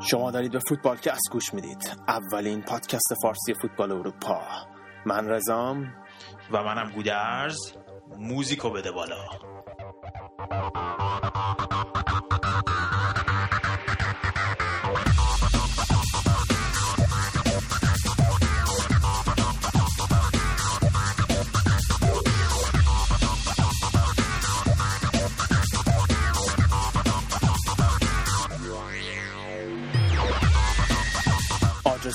[0.00, 1.90] شما دارید به فوتبالکست گوش می‌دید.
[2.08, 4.40] اولین پادکست فارسی فوتبال اروپا.
[5.06, 5.94] من رزام
[6.52, 7.56] و منم گودرز.
[8.18, 9.24] موزیکو بده بالا.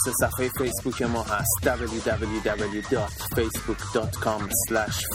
[0.04, 1.52] آدرس صفحه فیسبوک ما هست.
[1.64, 4.50] www.facebook.com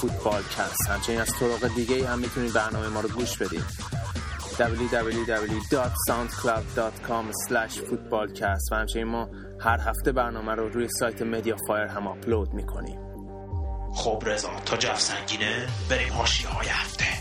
[0.01, 0.89] footballcast.
[0.89, 3.65] همچنین از طرق دیگه هم می‌تونید برنامه ما رو گوش بدید.
[4.59, 7.33] www.soundcloud.com
[7.91, 8.73] footballcast.
[8.73, 9.29] و همچنین ما
[9.61, 13.01] هر هفته برنامه رو روی سایت مدیا فایر هم آپلود می‌کنیم.
[13.95, 17.18] خب رضا تا جف سنگینه بریم حاشیه های هفته.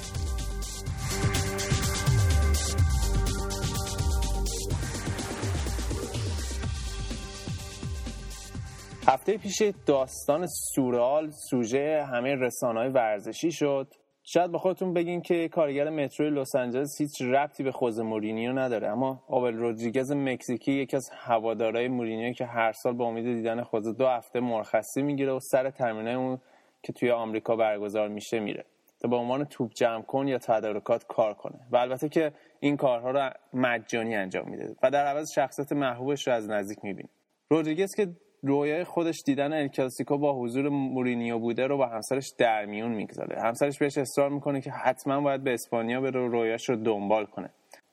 [9.09, 13.93] هفته پیش داستان سورال سوژه همه رسانه های ورزشی شد.
[14.23, 18.87] شاید به خودتون بگین که کارگر مترو لس آنجلس هیچ ربطی به خوز مورینیو نداره
[18.87, 23.97] اما آبل رودریگز مکزیکی یکی از هوادارهای مورینیو که هر سال با امید دیدن خوز
[23.97, 26.39] دو هفته مرخصی می‌گیره و سر تمرینای اون
[26.83, 28.65] که توی آمریکا برگزار میشه میره.
[28.99, 31.59] تا به عنوان توپ جمع کن یا تدارکات کار کنه.
[31.71, 36.33] و البته که این کارها رو مجانی انجام میده و در عوض شخصیت محبوبش رو
[36.33, 37.09] از نزدیک می‌بینه
[37.49, 38.07] رودریگز که
[38.43, 43.41] رویای خودش دیدن الکلاسیکو با حضور مورینیو بوده رو با همسرش در میون می‌گذاره.
[43.41, 47.49] همسرش بهش اصرار می‌کنه که حتما باید به اسپانیا بره و رویاش رو دنبال کنه.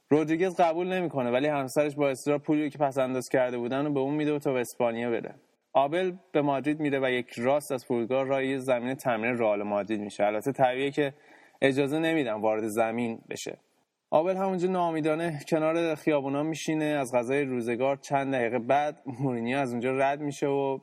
[0.09, 4.01] رودریگز قبول نمی‌کنه ولی همسرش با اصرار پولی که پس انداز کرده بودن رو به
[4.01, 5.35] اون میده و تا به اسپانیا بره.
[5.73, 10.25] آبل به مادرید میره و یک راست از فرودگاه راه زمین تمرین رئال مادرید میشه.
[10.25, 11.15] البته طبیعیه که
[11.63, 13.59] اجازه نمیدن وارد زمین بشه.
[14.11, 16.85] آبل همونجا نامیدانه کنار خیابونا میشینه.
[16.85, 20.79] از غذای روزگار چند دقیقه بعد مورینیو از اونجا رد میشه و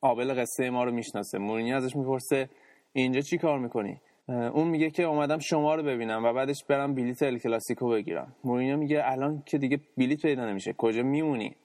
[0.00, 1.38] آبل قصه ما رو می‌شناسه.
[1.38, 2.48] مورینیو ازش می‌پرسه
[2.92, 7.22] اینجا چی کار می‌کنی؟ اون میگه که اومدم شما رو ببینم و بعدش برم بلیت
[7.22, 8.36] الکلاسیکو بگیرم.
[8.44, 10.72] مورینیو میگه الان که دیگه بلیت پیدا نمیشه.
[10.78, 11.56] کجا میمونی؟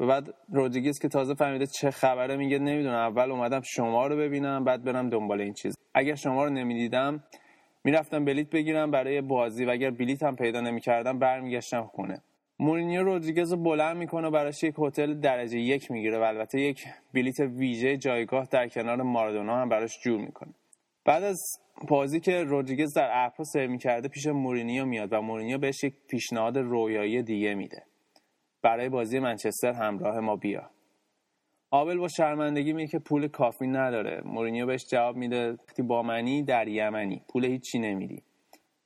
[0.00, 4.64] و بعد رودریگز که تازه فهمیده چه خبره میگه نمی‌دونم اول اومدم شما رو ببینم
[4.64, 5.76] بعد برم دنبال این چیز.
[5.94, 7.24] اگر شما رو نمی‌دیدم
[7.84, 12.22] می‌رفتم بلیت بگیرم برای بازی و اگر بلیت هم پیدا نمی‌کردم برمیگشتم خونه.
[12.60, 16.84] مورینیو رودریگز رو بلند می‌کنه و براش یک هتل درجه یک می‌گیره و البته یک
[17.14, 20.54] بلیت ویژه جایگاه در کنار مارادونا هم براش جور می‌کنه.
[21.04, 21.40] بعد از
[21.88, 26.58] بازی که رودریگز در ابرا سیر می‌کرده پیش مورینیو میاد و مورینیو بهش یک پیشنهاد
[26.58, 27.82] رویایی دیگه میده.
[28.62, 30.70] برای بازی منچستر همراه ما بیا
[31.70, 34.22] آبل با شرمندگی میگه که پول کافی نداره.
[34.24, 37.22] مورینیو بهش جواب میده وقتی با منی در یمنی.
[37.28, 38.22] پول هیچی نمیدی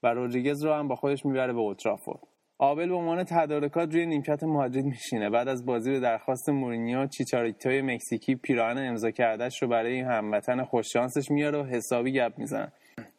[0.03, 2.21] و رودریگز رو هم با خودش می‌بره به اولدترافورد
[2.59, 5.31] آبل به عنوان تدارکات روی نیمکت مادرید میشینه.
[5.31, 10.64] بعد از بازی به درخواست مورینیو چیچاریتوی مکزیکی پیراهن امضا کردهش رو برای این هموطن
[10.64, 12.72] خوششانسش میاره و حسابی گپ می‌زنه.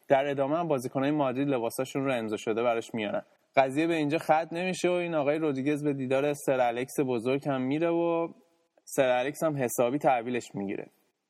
[0.08, 3.22] در ادامه هم بازیکنهای مادرید لباساشون رو امضا شده براش میارن.
[3.56, 7.62] قضیه به اینجا ختم نمیشه و این آقای رودریگز به دیدار سر الکس بزرگ هم
[7.62, 8.28] میره و
[8.84, 10.86] سر الکس هم حسابی تحویلش می‌گیره.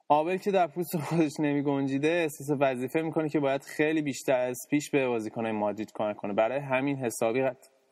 [0.09, 4.59] آبل که در پوست خودش نمی گنجیده احساس وظیفه می‌کنه که باید خیلی بیشتر از
[4.71, 6.33] پیش به بازیکنهای مادرید کمک کنه.
[6.33, 7.43] برای همین حسابی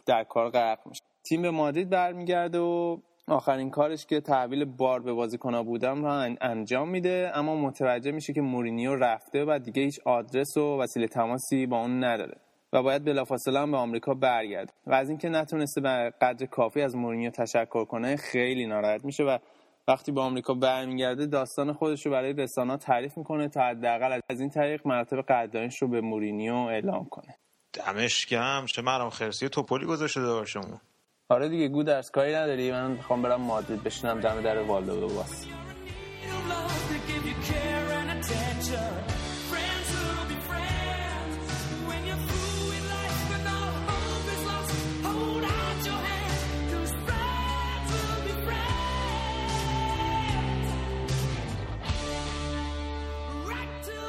[0.07, 1.03] در کار غرق میشه.
[1.29, 2.97] تیم به مادرید برمیگرده و
[3.29, 8.41] آخرین کارش که تحویل بار به بازیکنها بودم رو انجام میده اما متوجه میشه که
[8.41, 12.37] مورینیو رفته و دیگه هیچ آدرس و وسیله تماسی با اون نداره
[12.73, 16.97] و باید بلافاصله هم به آمریکا برگرد و از اینکه نتونسته به قدر کافی از
[16.97, 19.39] مورینیو تشکر کنه خیلی ناراحت میشه و
[19.89, 24.51] وقتی به آمریکا برمیگرده داستان خودش رو برای رسانه تعریف می‌کنه تا حداقل از این
[24.51, 27.35] طریق مرتب قدردانیش رو به مورینیو اعلام کنه.
[27.73, 28.67] دمش گرم.
[28.67, 30.81] چه مرام خرسی توپولی گذاشته شما
[31.29, 32.73] آره دیگه گودرس کاری نداری.
[32.73, 35.47] من می‌خوام برم مادرید بشینم دم در والدو باس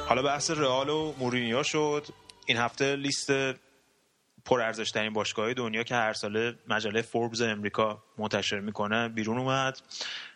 [0.07, 2.07] حالا بحث رئال و مورینیو شد.
[2.45, 3.31] این هفته لیست
[4.45, 9.81] پرارزش ترین باشگاه دنیا که هر ساله مجله فوربز امریکا منتشر می‌کنه بیرون اومد.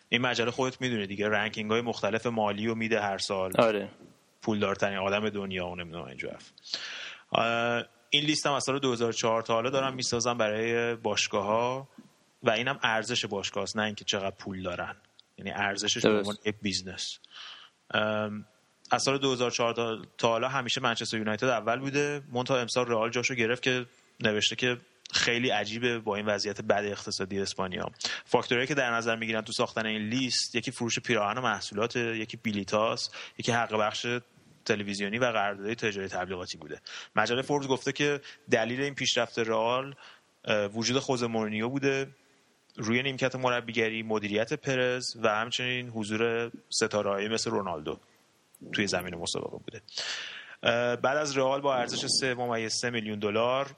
[0.08, 3.52] این مجله خودت می‌دونه دیگه ranking های مختلف مالی رو میده هر سال.
[3.58, 3.88] آره.
[4.42, 6.30] پولدارترین آدم دنیا و نمی‌دونم اینجا
[8.10, 11.88] این لیست هم از سال 2004 تا حالا دارن می‌سازن برای باشگاه ها
[12.42, 14.96] و اینم ارزش باشگاه است نه اینکه چقدر پول دارن.
[15.38, 17.18] یعنی ارزشش به عنوان یک business.
[18.90, 22.22] از سال 2004 تا حالا همیشه منچستر یونایتد اول بوده.
[22.32, 23.86] منتها امسال رئال جاشو گرفت که
[24.20, 24.76] نوشته که
[25.12, 27.90] خیلی عجیبه با این وضعیت بد اقتصادی اسپانیا.
[28.24, 32.36] فاکتورهایی که در نظر می‌گیرن تو ساختن این لیست یکی فروش پیراهن و محصولات یکی
[32.36, 34.06] بلیتاس یکی حق پخش
[34.64, 36.80] تلویزیونی و قراردادهای تجاری تبلیغاتی بوده.
[37.16, 38.20] مجله فوربس گفته که
[38.50, 39.94] دلیل این پیشرفت رئال
[40.74, 42.08] وجود خوز مورنیو بوده.
[42.76, 47.98] روی نیمکت مربیگری مدیریت پرز و همچنین حضور ستارهایی مثل رونالدو.
[48.72, 49.82] توی زمین مسابقه بوده.
[50.96, 52.06] بعد از رئال با ارزش
[52.68, 53.70] 3 میلیون دلار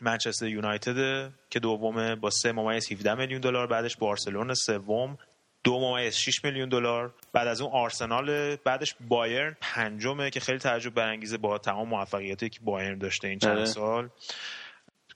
[0.00, 5.18] منچستر یونایتد که دومه با 3 ممیز 17 میلیون دلار بعدش بارسلون سوم
[5.64, 7.14] دو ممیز 6 میلیون دلار.
[7.32, 12.60] بعد از اون آرسنال بعدش بایرن پنجمه که خیلی تعجب برانگیزه با تمام موفقیتی که
[12.62, 13.64] بایرن داشته این چند بله.
[13.64, 14.08] سال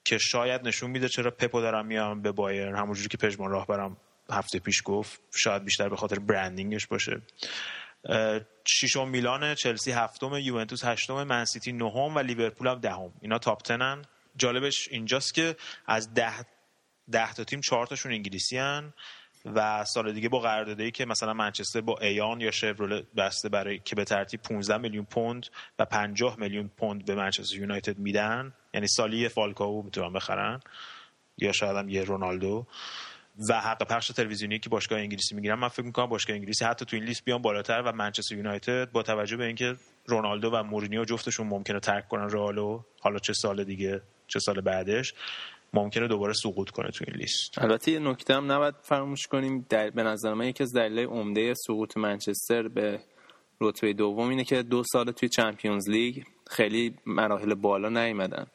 [0.05, 2.77] که شاید نشون میده چرا پپو دارم میام به بایرن.
[2.77, 3.97] همونجوری که پژمان راهبرم
[4.31, 7.23] هفته پیش گفت شاید بیشتر به خاطر برندینگش باشه.
[8.67, 13.13] ششم میلان چلسی هفتم یوونتوس هشتم منسیتی نهم و لیورپول هم دهم.
[13.21, 14.03] اینا تاپ تنن
[14.37, 15.57] جالبش اینجاست که
[15.87, 16.35] از ده,
[17.11, 18.93] ده تا تیم چهار تاشون انگلیسی هن
[19.45, 23.97] و سال دیگه با قراردادی که مثلا منچستر با ایان یا شفرول بسته برای که
[23.97, 25.47] به ترتیب 15 میلیون پوند
[25.79, 28.55] و 50 میلیون پوند به منچستر یونایتد میدن.
[28.75, 30.61] یعنی سالی فالکاو می‌تونن بخرن.
[31.39, 32.67] یا شاید هم یه رونالدو.
[33.49, 36.97] و حق پخش تلویزیونی که باشگاه انگلیسی می‌گیرن من فکر می‌کنم باشگاه انگلیسی حتی تو
[36.97, 41.47] این لیست بیان بالاتر و منچستر یونایتد با توجه به اینکه رونالدو و مورینیو جفتشون
[41.47, 45.15] ممکنه ترک کنن رئالو حالا چه سال دیگه چه سال بعدش
[45.73, 47.59] ممکنه دوباره سقوط کنه تو این لیست.
[47.59, 51.55] البته یه نکته هم نباید فراموش کنیم در به نظر من یکی از دلایل عمده
[51.55, 53.01] سقوط منچستر به
[53.61, 58.47] رتبه دوم اینه که دو سال توی چمپیونز لیگ خیلی مراحل بالا نیومدن.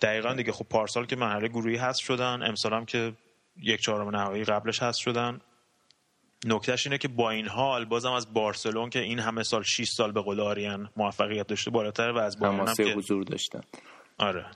[0.00, 3.12] دقیقا دیگه خب پارسال که مرحله گروهی هست شدن امسال هم که
[3.62, 5.40] یک چهارم نهایی قبلش هست شدن.
[6.46, 10.12] نکتهش اینه که با این حال بازم از بارسلون که این همه سال 6 سال
[10.12, 13.60] به قول آریان موفقیت داشته بالاتر و از بایرن هم که حضور داشتن.
[14.18, 14.46] آره.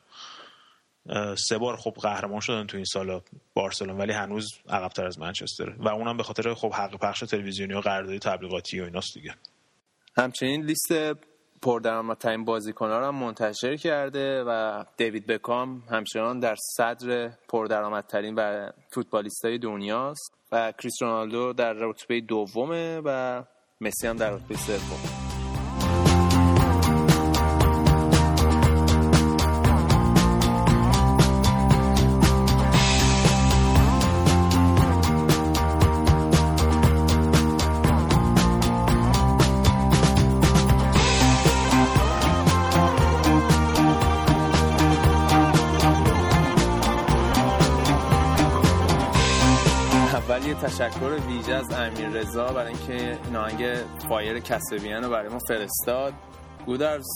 [1.35, 3.23] سه بار خب قهرمان شدن تو این سالا
[3.55, 5.75] بارسلون ولی هنوز عقبتر از منچستر.
[5.79, 9.35] و اونم به خاطر خب حق پخش تلویزیونی و قراردادی تبلیغاتی و ایناست دیگه.
[10.17, 10.93] همچنین لیست
[11.63, 20.35] پردرآمدترین بازیکن‌ها را منتشر کرده و دیوید بکام همچنان در صدر پردرآمدترین و فوتبالیستای دنیاست
[20.53, 23.43] و کریس رونالدو در رتبه دومه و
[23.81, 25.22] مسی هم در رتبه سوم
[50.73, 53.77] تشکر ویژه از امیر رضا برای اینکه این آهنگ
[54.09, 56.13] فایر کسبیان رو برای ما فرستاد.
[56.67, 57.07] گودرز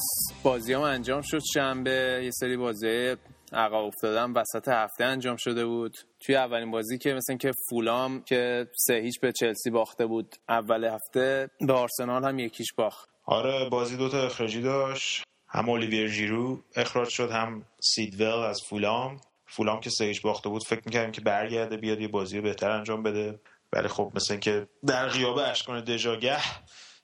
[0.42, 2.20] بازی هم انجام شد شنبه.
[2.24, 3.16] یه سری بازی
[3.52, 5.96] عقب افتادن وسط هفته انجام شده بود.
[6.20, 10.84] توی اولین بازی که مثل که فولام که سه هیچ به چلسی باخته بود اول
[10.84, 13.08] هفته به آرسنال هم یکیش باخت.
[13.24, 15.22] آره بازی دوتا اخراجی داشت.
[15.48, 19.20] هم اولیویر جیرو اخراج شد هم سیدول از فولام.
[19.46, 23.40] فولام که سه باخته بود فکر می‌کردیم که برگرده بیاد یه بازی بهتر انجام بده.
[23.72, 26.38] ولی خب مثل اینکه در غیاب اشکان دژاگه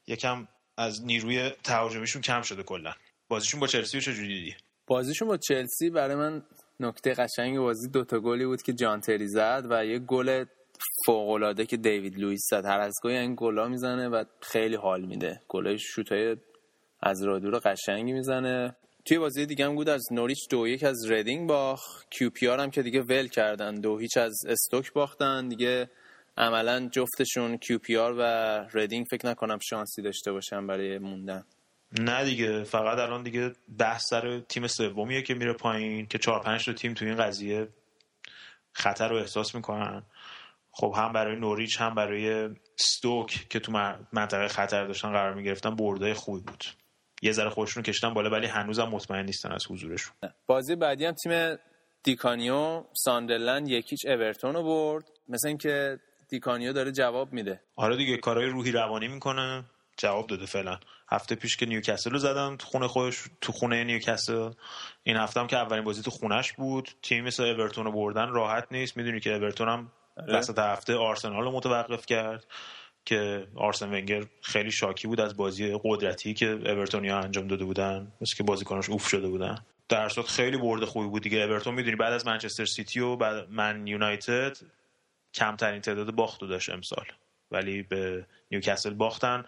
[0.07, 2.93] یکم از نیروی تهاجمیشون کم شده کلا.
[3.29, 4.55] بازیشون با چلسی چه جوری دیدی؟
[4.87, 6.43] بازیشون با چلسی برای من
[6.81, 10.45] نکته قشنگ بازی دوتا گلی بود که جان تری زد و یه گل
[11.07, 12.65] فوق العاده که دیوید لوئیس زد.
[12.67, 15.41] هر از گاهی این گلا می‌زنه و خیلی حال میده.
[15.49, 16.37] گلای شوتای
[17.01, 18.77] از رادو قشنگی می‌زنه.
[19.05, 22.71] توی بازی دیگه هم بود از نوریچ دو یک از ردینگ باخت کیو پی هم
[22.71, 23.75] که دیگه ول کردن.
[23.75, 25.49] دو هیچ از استوک باختن.
[25.49, 25.91] دیگه
[26.37, 28.23] عملا جفتشون کیو پی آر و
[28.75, 31.45] ردینگ فکر نکنم شانسی داشته باشن برای موندن.
[32.01, 32.65] نه دیگه.
[32.65, 36.95] فقط الان دیگه بحث سر تیم سومیه که میره پایین که چهار پنج تا تیم
[36.95, 37.69] تو این قضیه
[38.73, 40.03] خطر رو احساس می‌کنن.
[40.71, 43.73] خب هم برای نوریچ هم برای استوک که تو
[44.13, 46.65] منطقه خطر داشتن قرار می‌گرفتن برد خوبی بود.
[47.23, 50.15] یه ذره خودشون کشتن بالا ولی هنوزم مطمئن نیستن از حضورشون.
[50.47, 51.57] بازی بعدی هم تیم
[52.03, 55.05] دیکانیو ساندرلند یک هیچ اورتون رو برد.
[55.29, 55.99] مثل اینکه
[56.29, 57.61] دیکانیو داره جواب میده.
[57.77, 59.65] آره دیگه کارهای روحی روانی می‌کنه.
[59.97, 60.79] جواب داده فعلا.
[61.11, 64.51] هفته پیش که نیوکاسل رو زدن تو خونه خودش تو خونه نیوکاسل.
[65.03, 66.89] این هفته هم که اولین بازی تو خونش بود.
[67.03, 68.97] تیم مثل اورتون رو بردن راحت نیست.
[68.97, 70.37] می‌دونی که اورتون هم آره.
[70.37, 72.47] وسط هفته آرسنال رو متوقف کرد.
[73.05, 78.13] که آرسن ونگر خیلی شاکی بود از بازی قدرتی که اورتونیا انجام داده بودن.
[78.21, 79.59] مثل که بازیکناش اوف شده بودن.
[79.89, 81.39] در صورت خیلی برد خوبی بود دیگه.
[81.39, 84.57] اورتون می‌دونی بعد از منچستر سیتی و بعد من یونایتد
[85.35, 87.05] کمترین تعداد باخت داشت امسال.
[87.51, 89.45] ولی به نیوکاسل باختن.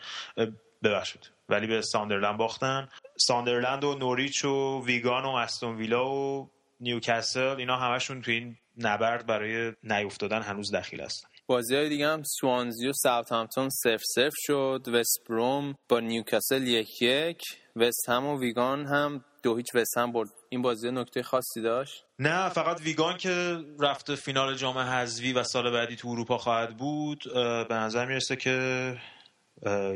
[0.83, 1.31] ببخشید.
[1.49, 2.89] ولی به ساندرلند باختن.
[3.17, 9.27] ساندرلند و نوریچ و ویگان و استون ویلا و نیوکاسل اینا همشون تو این نبرد
[9.27, 11.29] برای نیافتادن هنوز دخیل هستن.
[11.47, 14.89] بازی های دیگه هم سوانزی و ساوثهامپتون صفر صفر شد.
[14.93, 17.43] وست بروم با نیوکاسل یک یک.
[17.77, 20.29] وست هم و ویگان هم دو هیچ وست هم برد.
[20.49, 25.71] این بازی نکته خاصی داشت؟ نه فقط ویگان که رفته فینال جام حذفی و سال
[25.71, 27.25] بعدی تو اروپا خواهد بود
[27.69, 28.97] به نظر می‌رسه که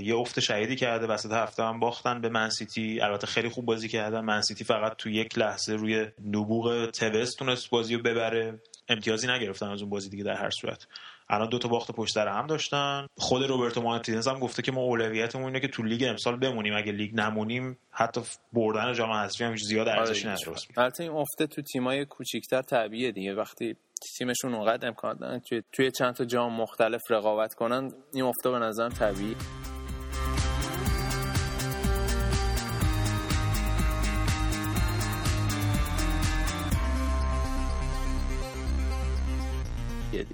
[0.02, 1.06] یه افت شدیدی کرده.
[1.06, 4.20] وسط هفته هم باختن به منسیتی البته خیلی خوب بازی کردن.
[4.20, 8.62] منسیتی فقط تو یک لحظه روی نبوغ توز تونست بازی رو ببره.
[8.88, 10.86] امتیازی نگرفتن از اون بازی دیگه در هر صورت.
[11.30, 13.06] الان دو تا باخت پشت سر هم داشتن.
[13.16, 16.76] خود روبرتو مارتینز هم گفته که ما اولویتمون اینه که تو لیگ امسال بمونیم.
[16.76, 18.20] اگه لیگ نمونیم حتی
[18.52, 20.58] بردن جام حذفی هم زیاد ارزشی نداره.
[20.76, 23.34] البته این افته تو تیمای کوچیک‌تر طبیعیه دیگه.
[23.34, 23.76] وقتی
[24.18, 28.58] تیمشون اونقدر امکان دارن توی, توی چند تا جام مختلف رقابت کنن این افته به
[28.58, 29.36] نظر طبیعی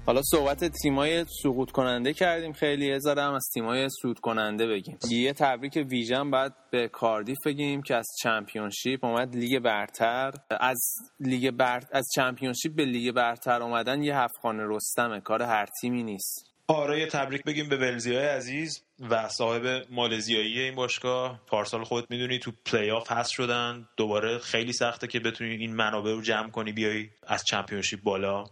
[0.05, 4.97] حالا صحبت تیمای سقوط کننده کردیم خیلی هم از تیمای صعود کننده بگیم.
[5.09, 10.31] یه تبریک ویژه باید به کاردیف بگیم که از چمپیونشیپ اومد لیگ برتر.
[10.49, 11.83] از لیگ بر...
[11.91, 16.54] از چمپیونشیپ به لیگ برتر اومدن یه هفت‌خان رستمه کار هر تیمی نیست.
[16.69, 21.41] یه تبریک بگیم به های عزیز و صاحب مالزیایی این باشگاه.
[21.47, 23.87] پارسال خودت می‌دونی تو پلی آف هست شدن.
[23.97, 28.43] دوباره خیلی سخته که بتونی این منابع رو جمع کنی بیای از چمپیونشیپ بالا.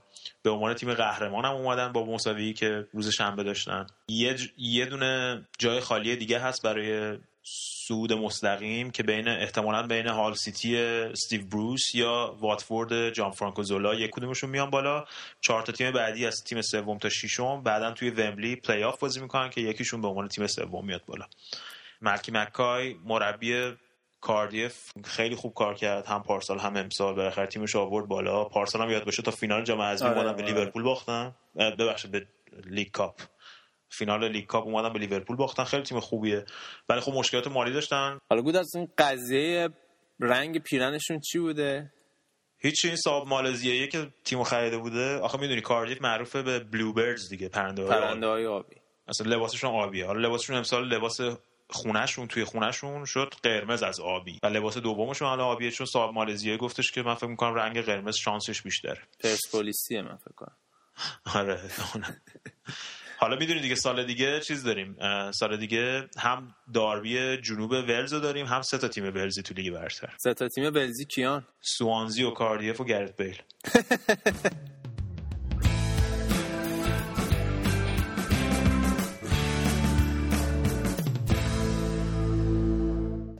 [0.44, 3.88] به عنوان تیم قهرمان هم اومدن با مساوی که روز شنبه داشتن.
[4.08, 10.34] یه, یه دونه جای خالی دیگه هست برای صعود مستقیم که بین احتمالا بین هال
[10.34, 15.06] سیتی استیو بروس یا واتفورد جان فرانکو زولا یک کدومشون میان بالا.
[15.42, 17.64] چهار تا تیم بعدی از تیم سوم تا ششم.
[17.64, 21.26] بعدا توی ویمبلی پلی آف بازی می‌کنن که یکیشون به عنوان تیم سوم میاد بالا.
[22.02, 23.74] مالکی مکای مربی
[24.22, 26.06] کاردیف خیلی خوب کار کرد.
[26.06, 27.16] هم پارسال هم امسال.
[27.16, 28.44] بالاخره تیمش آورد بالا.
[28.44, 30.46] پارسال هم یاد باشه تا فینال جام حذفی آره، به آره.
[30.46, 31.36] لیورپول باختن.
[31.56, 32.28] ببخشید به
[32.66, 33.22] League Cup.
[33.98, 35.64] فینال League Cup اومدن به لیورپول باختن.
[35.64, 36.46] خیلی تیم خوبیه.
[36.90, 38.20] ولی خب مشکلات مالی داشتن.
[38.30, 39.70] حالا گودرز این قضیه
[40.20, 41.92] رنگ پیرهنشون چی بوده؟
[42.58, 45.18] هیچ این صاحب مالزیایی که تیمو خریده بوده.
[45.18, 48.76] آخه می‌دونی کاردیف معروفه به Bluebirds دیگه پرنده های آبی.
[49.08, 50.06] اصلا لباسشون آبیه.
[50.06, 51.20] حالا لباسشون امسال لباس
[51.70, 54.40] خونهشون توی خونهشون شد قرمز از آبی.
[54.44, 58.16] و لباس دومشون حالا آبیه چون صاحب مالزیایی گفتش که من فکر می‌کنم رنگ قرمز
[58.16, 60.58] شانسش بیشتر پرسپولیسیه من فکر کنم.
[61.36, 61.60] آره
[63.24, 64.96] حالا می‌دونی دیگه سال دیگه چیز داریم
[65.32, 69.74] سال دیگه هم داربی جنوب ولز رو داریم هم سه تا تیم ولزی تو لیگ
[69.74, 70.14] برتر.
[70.18, 73.36] سه تا تیم ولزی کیان؟ سوانزی و کاردیف و گرت بیل.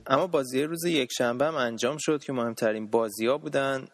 [0.06, 3.86] اما بازی روز یک شنبه هم انجام شد که مهمترین بازی ها بودن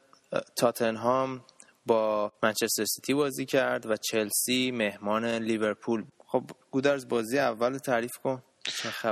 [0.56, 1.40] تاتنهام
[1.86, 6.04] با منچستر سیتی بازی کرد و چلسی مهمان لیورپول.
[6.26, 8.42] خب گودرز بازی اول تعریف کن.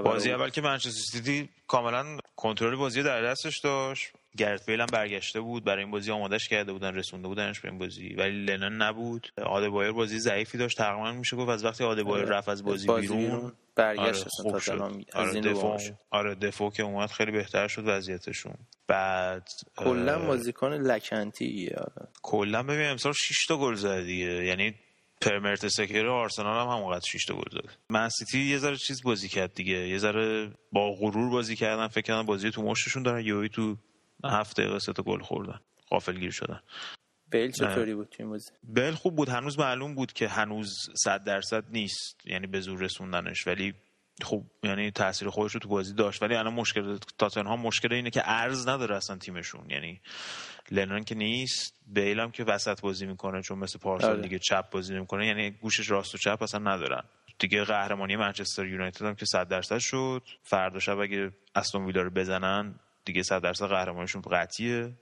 [0.04, 4.12] بازی اول که منچستر سیتی کاملا کنترل بازی در دستش داشت.
[4.38, 7.78] گرت بیل هم برگشته بود برای این بازی آمادش کرده بودن رسونده بودنش به این
[7.78, 8.14] بازی.
[8.14, 9.32] ولی لنون نبود.
[9.46, 12.36] آدبایور بازی ضعیفی داشت تقریبا میشه گفت از وقتی آدبایور آره.
[12.36, 15.04] رفت از بازی, بازی بیرون برگشت آره خوب شد.
[15.14, 15.78] آره دفاع
[16.10, 18.54] آره دفاع که اومد خیلی بهتر شد وضعیتشون.
[18.88, 22.08] بعد کلا بازیکن لکنتی آره.
[22.22, 24.44] کلا ببین امسال 6 تا گل زد دیگه.
[24.44, 24.74] یعنی
[25.20, 29.28] پرمرت سکر آرسنال هم همونقدر 6 تا گل زد من سیتی یه ذره چیز بازی
[29.28, 29.88] کرد دیگه.
[29.88, 33.24] یه ذره با غرور بازی کردن فکر کردن بازی تو مشتشون دارن.
[33.26, 33.76] یهو تو
[34.24, 35.60] هفت دقیقه سه تا گل خوردن.
[35.90, 36.60] غافلگیر شدن.
[37.30, 39.28] بیل چطوری بود توی بازی؟ بیل خوب بود.
[39.28, 40.72] هنوز معلوم بود که هنوز
[41.04, 43.46] صد درصد نیست یعنی به زور رسوندنش.
[43.46, 43.74] ولی
[44.22, 46.22] خوب یعنی تاثیر خودش رو تو بازی داشت.
[46.22, 46.98] ولی الان مشکل
[47.36, 49.70] ها مشکل اینه که ارز نداره اصلا تیمشون.
[49.70, 50.00] یعنی
[50.70, 54.22] لنون که نیست بیل هم که وسط بازی می‌کنه چون مثل پارسال آره.
[54.22, 57.02] دیگه چپ بازی نمی‌کنه یعنی گوشش راست و چپ اصلا ندارن.
[57.38, 60.22] دیگه قهرمانی منچستر یونایتد هم که 100 درصد شد.
[60.42, 62.74] فردا شب اگه استون ویلا رو بزنن
[63.08, 64.92] دیگه 100 درصد قهرمانیشون قطعیه.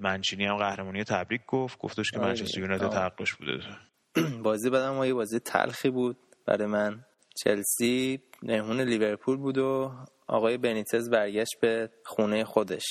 [0.00, 1.78] منچینی هم قهرمانی تبریک گفت.
[1.78, 2.28] گفتش که آره.
[2.28, 3.60] منچستر یونایتد حقش بوده.
[4.44, 6.16] بازی بعدم یه بازی تلخی بود
[6.46, 7.04] برای من.
[7.44, 9.92] چلسی مهمون لیورپول بود و
[10.26, 12.84] آقای بنیتز برگشت به خونه خودش.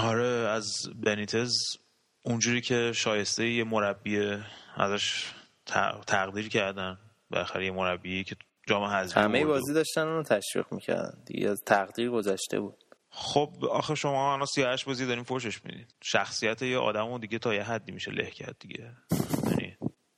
[0.00, 0.66] آره از
[1.06, 1.52] بنیتز
[2.22, 4.38] اونجوری که شایسته یه مربی
[4.76, 5.32] ازش
[6.06, 6.98] تقدیر کردن
[7.30, 11.22] بالاخره یه مربی که جام حذفی همه بازی داشتن اونو تشویق می‌کردن.
[11.26, 12.84] دیگه از تقدیر گذشته بود.
[13.10, 17.62] خب آخه شما الان 38 بازی دارین فوشش میدین شخصیت یه آدمو دیگه تا یه
[17.62, 18.92] حدی میشه له کرد دیگه.
[19.46, 19.76] یعنی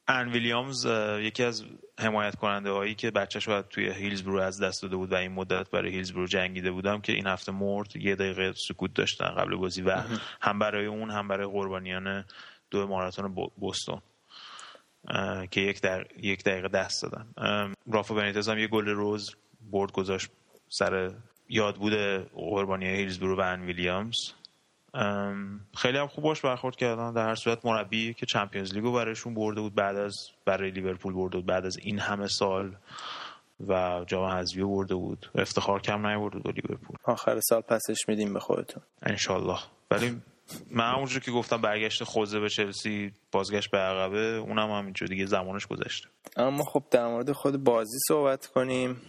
[0.09, 0.87] ان ویلیامز
[1.21, 1.65] یکی از
[1.99, 5.71] حمایت کننده هایی که بچهش باید توی هیلزبرو از دست داده بود و این مدت
[5.71, 10.03] برای هیلزبرو جنگیده بودم که این هفته مرد یه دقیقه سکوت داشتن قبل بازی و
[10.41, 12.25] هم برای اون هم برای قربانیان
[12.71, 14.03] دو ماراتون بوستون
[15.51, 16.07] که یک, در...
[16.17, 17.27] یک دقیقه دست دادن.
[17.87, 20.31] رافا بنیتز هم یه گل روز برد گذاشت
[20.69, 21.13] سر
[21.53, 24.17] یاد بوده قربانی هیلزبرو و ان ویلیامز.
[25.75, 27.13] خیلی هم خوب باش برخورد کردن.
[27.13, 31.37] در هر صورت مربی که چمپیونز لیگو برایشون برده بود بعد از برای لیورپول برده
[31.37, 32.77] بود بعد از این همه سال
[33.69, 35.31] و جام حذفی برده بود.
[35.35, 36.97] افتخار کم نیورده بود لیورپول.
[37.05, 38.83] آخر سال پسش میدیم به خودتون.
[39.03, 39.59] انشالله.
[39.91, 40.21] ولی
[40.71, 45.67] من همونجور که گفتم برگشت خوزه به چلسی بازگشت به عقبه اونم همینجور دیگه زمانش
[45.67, 46.09] گذشته.
[46.37, 49.03] اما خب در مورد خود بازی صحبت کنیم.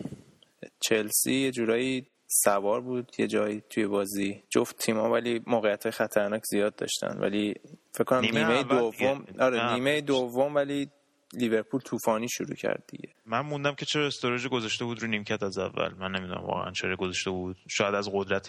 [0.80, 4.44] چلسی یه جورایی سوار بود یه جایی توی بازی.
[4.50, 7.18] جفت تیما ولی موقعیت خطرناک زیاد داشتن.
[7.20, 7.56] ولی
[7.92, 10.90] فکر کنم نیمه, دوم آره نیمه دوم ولی
[11.34, 13.10] لیورپول طوفانی شروع کرد دیگه.
[13.25, 15.94] من موندم که چرا استوریج گذاشته بود رو نیمکت از اول.
[15.94, 17.58] من نمی‌دونم واقعا چرا گذاشته بود.
[17.70, 18.48] شاید از قدرت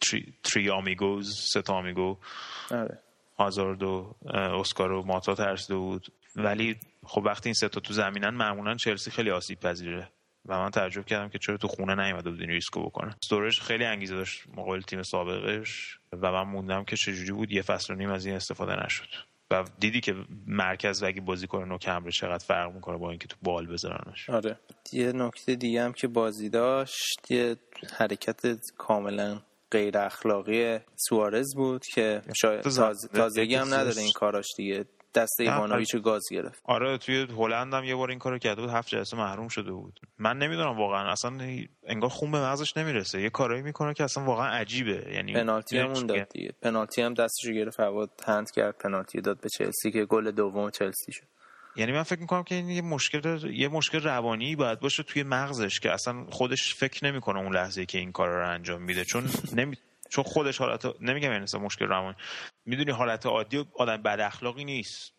[0.00, 2.16] three, three amigos سه تا amigo.
[2.70, 2.98] آره.
[3.38, 6.06] هازارد و اسکار و ماتا ترسیده بود.
[6.36, 10.08] ولی خب وقتی این سه تا تو زمینن معمولا چلسی خیلی آسیب پذیره.
[10.46, 13.16] و من تعجب کردم که چرا تو خونه نیومده بود این ریسکو بکنه.
[13.22, 15.98] استوریج خیلی انگیزه داشت مقابل تیم سابقش.
[16.12, 19.08] و من موندم که چجوری بود یه فصل و نیم از این استفاده نشد.
[19.50, 20.14] و دیدی که
[20.46, 24.58] مرکز و اگه کنه نوک چقدر فرق می‌کنه با اینکه تو بال بذارنش آره.
[24.92, 27.56] یه نکته دیگه هم که بازی داشت یه
[27.96, 28.40] حرکت
[28.76, 29.40] کاملا
[29.70, 32.62] غیر اخلاقی سوارز بود که شاید
[33.14, 34.84] تازگی هم نداره این کاراش دیگه.
[35.14, 36.60] دست ایوانوویچ گاز گرفت.
[36.64, 40.00] آره توی هلند هم یه بار این کارو کرده بود هفت جلسه محروم شده بود.
[40.18, 41.38] من نمی‌دونم واقعا اصلا
[41.86, 43.20] انگار خون به مغزش نمی‌رسه.
[43.20, 45.12] یه کارایی می‌کنه که اصلا واقعا عجیبه.
[45.12, 46.52] یعنی پنالتی هم داد دیگه.
[46.62, 51.12] پنالتی هم دستشو گرفت فواد هند کرد پنالتی داد به چلسی که گل دوم چلسی
[51.12, 51.26] شد.
[51.76, 55.80] یعنی من فکر می‌کنم که این یه مشکل یه مشکل روانی باید باشه توی مغزش
[55.80, 59.04] که اصلا خودش فکر نمی‌کنه اون لحظه که این کار رو انجام میده.
[59.04, 59.76] چون نمی...
[60.08, 62.16] چون خودش حالت نمیگم یعنی مشکل روانی.
[62.64, 65.12] می‌دونی حالت عادی آدم بد اخلاقی نیست.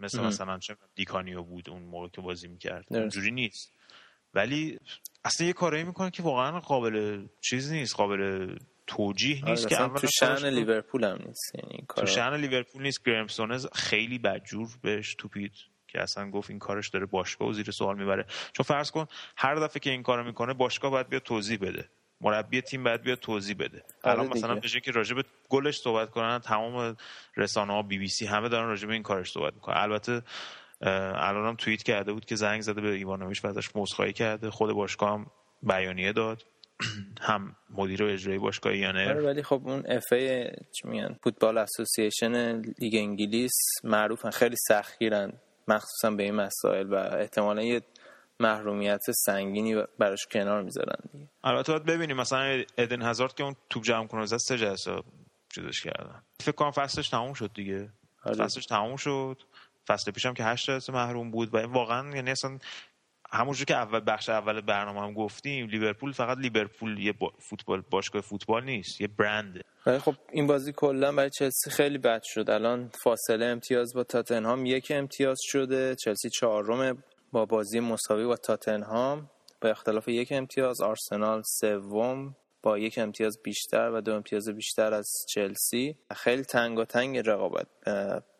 [0.00, 0.26] مثل ام.
[0.26, 2.84] مثلا چه دیکانیو بود اون موقع که بازی می‌کرد.
[2.88, 3.72] اونجوری نیست.
[4.34, 4.78] ولی
[5.24, 10.00] اصلا یه کاری می‌کنه که واقعا قابل چیز نیست قابل توجیه نیست آره، که اول
[10.00, 11.54] تو شأن لیورپول هم نیست.
[11.54, 13.04] یعنی تو شأن لیورپول نیست.
[13.04, 15.52] گرمسونز خیلی بدجور بهش توپید
[15.88, 18.26] که اصلا گفت این کارش داره باشگاه و زیر سوال می‌بره.
[18.52, 21.88] چون فرض کن هر دفعه که این کارو می‌کنه باشگاه باید بیاد توضیح بده.
[22.20, 23.82] مربی تیم باید بیاد توضیح بده.
[24.02, 26.96] آره الان مثلا به که راجع به گلش صحبت کنن تمام
[27.36, 29.76] رسانه ها بی بی سی همه دارن راجع به این کارش صحبت می‌کنن.
[29.76, 30.22] البته
[30.80, 34.50] الان هم توییت کرده بود که زنگ زده به ایوانوویچ و ازش عذرخواهی کرده.
[34.50, 35.26] خود باشگاه هم
[35.62, 36.44] بیانیه داد.
[37.20, 42.62] هم مدیر اجرایی باشگاه یان ایر آره ولی خب اون FA چی میگن Football Association
[42.78, 43.52] لیگ انگلیس
[43.84, 45.32] معروفن خیلی سختگیرن
[45.68, 47.80] مخصوصا به این مسائل و احتمالا یه
[48.40, 51.28] محرومیت سنگینی براش کنار می‌ذارن دیگه.
[51.44, 55.02] البته باید ببینیم مثلا ادن هزارد که اون توپ جمع کنه از سه جلسه
[55.54, 56.22] چیزش کردن.
[56.40, 57.88] فکر کنم فصلش تموم شد دیگه.
[58.24, 58.36] آره.
[58.36, 59.42] فصلش تموم شد.
[59.88, 62.58] فصل پیشم که هشت جلسه محروم بود و واقعا یعنی اصلا
[63.30, 68.64] همونجور که اول بخش اول برنامه هم گفتیم لیورپول فقط لیورپول یه فوتبال باشگاه فوتبال
[68.64, 69.62] نیست یه برنده.
[69.84, 72.50] خب این بازی کلا برای چلسی خیلی بد شد.
[72.50, 77.02] الان فاصله امتیاز با تاتنهام یک امتیاز شده چلسی چهارم
[77.36, 83.90] با بازی مساوی با تاتنهام با اختلاف یک امتیاز آرسنال سوم با یک امتیاز بیشتر
[83.90, 85.96] و دو امتیاز بیشتر از چلسی.
[86.16, 87.66] خیلی تنگ و تنگ رقابت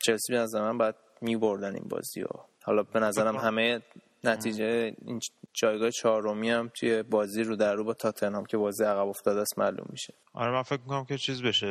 [0.07, 3.83] چلسی به نظر من باید می بردن این بازی ها حالا به نظرم همه
[4.25, 5.21] نتیجه این
[5.53, 9.59] جایگاه چهارمی هم توی بازی رو در رو با تاتنهام که بازی عقب افتاده است
[9.59, 10.15] معلوم میشه.
[10.35, 11.67] آره من فکر می‌کنم که چیز بشه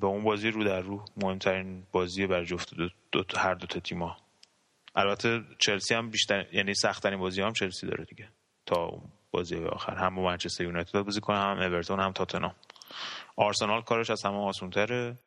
[0.00, 3.80] به اون بازی رو در رو مهمترین بازی بر جفت دو, دو, هر دو تا
[3.80, 4.16] تیم‌ها.
[4.94, 8.28] البته چلسی هم بیشتر یعنی سختترین بازی هم چلسی داره دیگه.
[8.66, 9.94] تا بازی آخر.
[9.94, 12.54] هم منچستر یونایتد بازی کنه هم اورتون هم تاتنهام.
[13.36, 15.18] آرسنال کارش از همه آسونتره.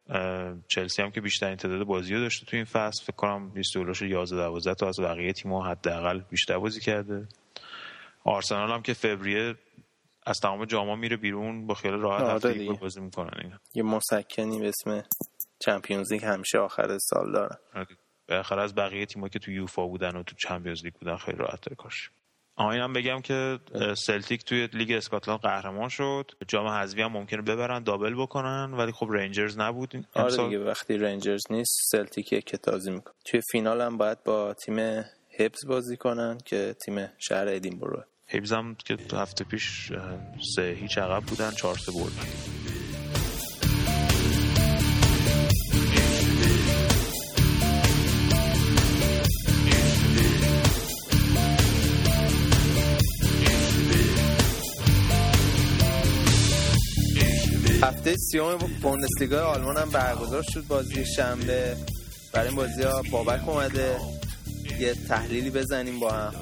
[0.67, 3.03] چلسی هم که بیشترین تعداد بازی رو داشته تو این فصل.
[3.03, 7.27] فکر کنم 20 11 12 تا از بقیه تیم‌ها حداقل بیشتر بازی کرده.
[8.23, 9.55] آرسنال هم که فوریه
[10.25, 15.03] از تمام جاما میره بیرون با خیال راحت هفته بازی می‌کنن یه مسکنی به اسم
[15.59, 17.87] Champions League همیشه آخر سال دارن آره.
[18.29, 21.61] بالاخره از بقیه تیم‌ها که تو یوفا بودن و تو Champions League بودن خیلی راحت
[21.61, 22.09] تر کارش
[22.59, 23.59] اینم بگم که
[23.97, 26.31] سلتیک توی لیگ اسکاتلند قهرمان شد.
[26.47, 30.05] جام حذفی هم ممکنه ببرن double بکنن ولی خب رنجرز نبود.
[30.13, 33.13] آره دیگه وقتی رنجرز نیست سلتیک یکه‌تازی می‌کنه.
[33.25, 34.79] توی فینال هم باید با تیم
[35.39, 39.91] هیبز بازی کنن که تیم شهر ادینبرو هیبز هم که هفته پیش
[40.55, 42.56] سه هیچ عقب بودن چهار سه بردن
[58.07, 61.77] هفته سیوم بوندسلیگا آلمان هم برگزار شد بازی شنبه.
[62.33, 63.99] برای این بازی ها بابک اومده.
[64.79, 66.33] یه تحلیلی بزنیم با هم.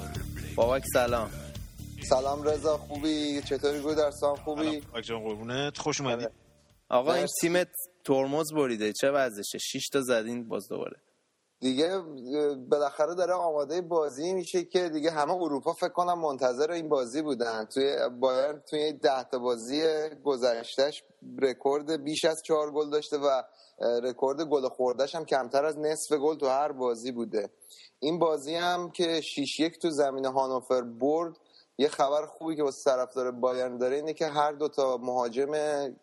[0.55, 1.29] بابک سلام.
[2.09, 5.77] سلام رضا خوبی؟ چطوری بود در سام خوبی جان قربونت.
[5.77, 6.25] خوش اومدی.
[6.89, 7.69] آقا این تیمت
[8.03, 8.93] ترمز بریده.
[8.93, 10.97] چه وضعشه؟ 6 تا زدین باز دوباره.
[11.65, 11.99] دیگه
[12.69, 17.65] بالاخره داره آماده بازی میشه که دیگه همه اروپا فکر کنم منتظر این بازی بودن.
[17.65, 19.83] توی بایرن توی ده تا بازی
[20.23, 21.03] گذشتهش
[21.41, 23.41] رکورد بیش از چهار گل داشته و
[24.03, 27.49] رکورد گل خوردهش هم کمتر از نصف گل تو هر بازی بوده.
[27.99, 31.37] این بازی هم که 6 یک تو زمین هانوفر برد
[31.77, 35.51] یه خبر خوبی که واسه طرفدار بایرن داره اینه که هر دو تا مهاجم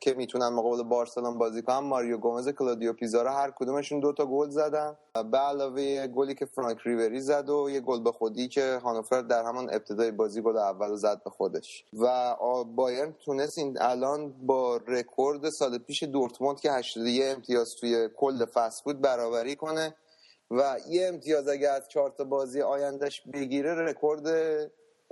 [0.00, 4.50] که می‌تونن مقابل بارسلونا بازی کنن ماریو گومز کلادیو پیزارو هر کدومشون دو تا گل
[4.50, 4.96] زدن.
[5.32, 9.44] به علاوه گلی که فرانک ریبری زد و یه گل به خودی که هانوفر در
[9.44, 11.84] همان ابتدای بازی گل اول زد به خودش.
[11.98, 18.44] و بایرن تونست این الان با رکورد سال پیش دورتموند که 81 امتیاز توی کل
[18.44, 19.94] فصل بود برابری کنه
[20.50, 24.26] و یه امتیاز اگر از چهار تا بازی آیندهش بگیره رکورد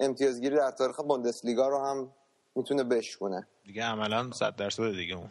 [0.00, 2.12] امتیازگیری در تاریخ بوندسلیگا رو هم
[2.56, 5.30] می‌تونه بشکنه دیگه عملا 100 درصد دیگه اون.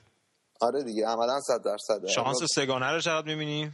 [0.62, 2.06] آره دیگه عملا 100 درصد.
[2.06, 3.72] شانس سه‌گانه رو چقدر می‌بینی؟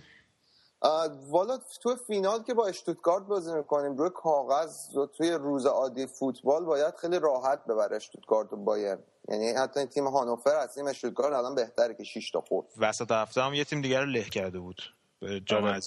[1.30, 6.66] والا تو فینال که با اشتوتگارت بازی می‌کنیم روی کاغذ و توی روز عادی فوتبال
[6.66, 8.98] باید خیلی راحت ببره اشتوتگارت و بایر
[9.30, 12.68] یعنی حتی این تیم هانوفر از تیم اشتوتگارت الان بهتره که 6 تا خورد.
[12.78, 14.82] وسط هفته هم یه تیم دیگر رو له کرده بود
[15.20, 15.80] به جام آره.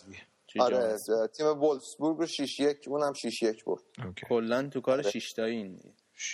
[0.60, 0.96] آره
[1.36, 3.82] تیم وولفسبورگ رو 6 1 اونم 6 1 برد
[4.28, 5.80] کلا تو کار 6 تایی این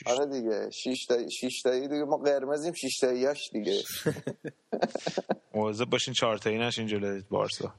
[0.06, 2.04] آره دیگه 6 تا 6 تایی دیگه.
[2.04, 3.82] ما قرمزیم 6 تاییاش دیگه.
[5.54, 7.74] مواظب باشین 4 تایی نشین جلوی بارسا.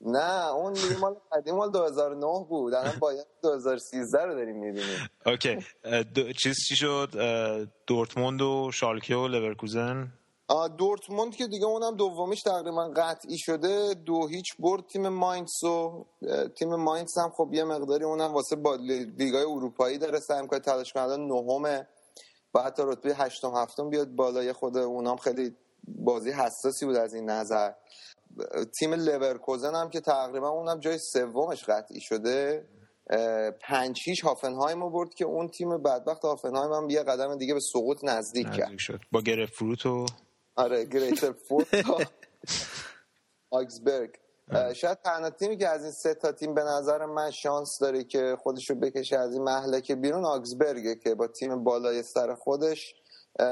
[0.00, 2.74] نه اون دیگه مال قدیم مال 2009 بود.
[2.74, 5.08] الان باید 2013 رو داریم می‌بینیم.
[5.26, 5.58] Okay.
[6.32, 7.08] چیز چی شد؟
[7.86, 10.12] دورتموند و شالکه و لورکوزن.
[10.78, 13.94] دورتموند که دیگه اونم دومیش تقریبا قطعی شده.
[13.94, 16.06] دو هیچ برد تیم ماینس و
[16.58, 18.74] تیم ماینس هم خب یه مقداری اونم واسه با
[19.18, 21.16] لیگای اروپایی داره سعی می‌کنه تلاش کنه.
[21.16, 21.88] نهمه
[22.54, 25.16] و حتی رتبه هشتم هفتم بیاد بالای خود اونام.
[25.16, 25.56] خیلی
[25.88, 27.72] بازی حساسی بود از این نظر.
[28.78, 32.66] تیم لورکوزن هم که تقریبا اونم جای سومش قطعی شده.
[33.60, 38.04] پنج هیچ هافنهایم برد که اون تیم بدبخت هافنهایم هم یه قدم دیگه به سقوط
[38.04, 39.00] نزدیک, نزدیک کرد شد.
[39.12, 40.06] با گرفت فروت و
[40.56, 41.66] آره گریتر فورد.
[43.50, 44.10] آکسبرگ.
[44.74, 48.36] شاید تنها تیمی که از این سه تا تیم به نظر من شانس داره که
[48.42, 52.94] خودش رو بکشه از این محلکه بیرون آکسبرگه که با تیم بالای سر خودش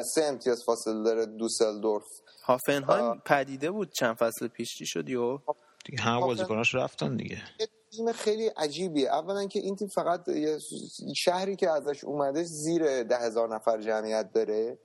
[0.04, 2.04] سه امتیاز فاصله داره دوسلدورف.
[2.44, 5.38] هافنهایم پدیده بود چند فصل پیش چی شد یو
[5.84, 7.42] دیگه همه بازیکناش رفتن دیگه.
[7.90, 9.08] تیم خیلی عجیبیه.
[9.08, 10.20] اولا که این تیم فقط
[11.16, 14.78] شهری که ازش اومده زیر ده هزار نفر جمعیت داره.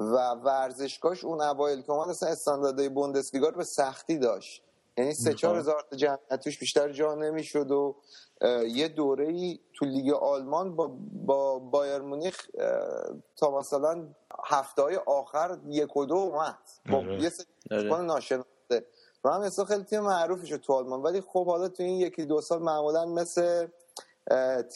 [0.00, 4.62] و ورزشگاهش اون اوایل که اومد اصلا استانداردهای بوندسلیگا رو به سختی داشت.
[4.96, 7.96] یعنی سه چهار هزار جمعیت توش بیشتر جا نمی‌شد و
[8.66, 10.90] یه دوره ای تو لیگ آلمان با,
[11.26, 12.46] با بایر مونیخ
[13.36, 14.08] تا مثلا
[14.44, 16.58] هفته های آخر یک و دو اومد.
[16.90, 17.22] با آره.
[17.22, 18.02] یه سه آره.
[18.02, 18.86] ناشناخته.
[19.24, 21.02] و هم اصلا خیلی تیم معروفی شد تو آلمان.
[21.02, 23.66] ولی خب حالا تو این یکی دو سال معمولا مثل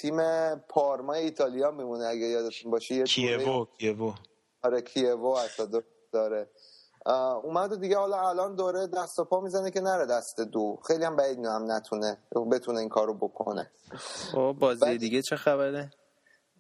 [0.00, 0.18] تیم
[0.54, 2.94] پارما ایتالیا میمونه اگه یادتون باشه.
[2.94, 4.12] یه کیوو کیوو
[4.64, 6.48] آره کیوو اصلا داره.
[7.42, 10.79] اومد دیگه حالا الان داره دست و پا می‌زنه که نره دست دو.
[10.87, 12.18] خیلی هم بعید هم نتونه
[12.53, 13.70] بتونه این کارو بکنه.
[14.33, 15.90] خب بازی دیگه چه خبره؟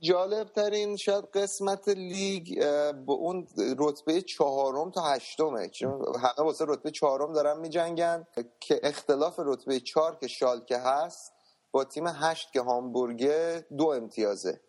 [0.00, 3.46] جالب ترین شاید قسمت لیگ با اون
[3.78, 5.68] رتبه چهارم تا هشتمه.
[5.68, 8.26] چون همه واسه رتبه چهارم دارن میجنگن.
[8.60, 11.32] که اختلاف رتبه چهار که شالکه هست
[11.72, 14.60] با تیم هشت که هامبورگه دو امتیازه.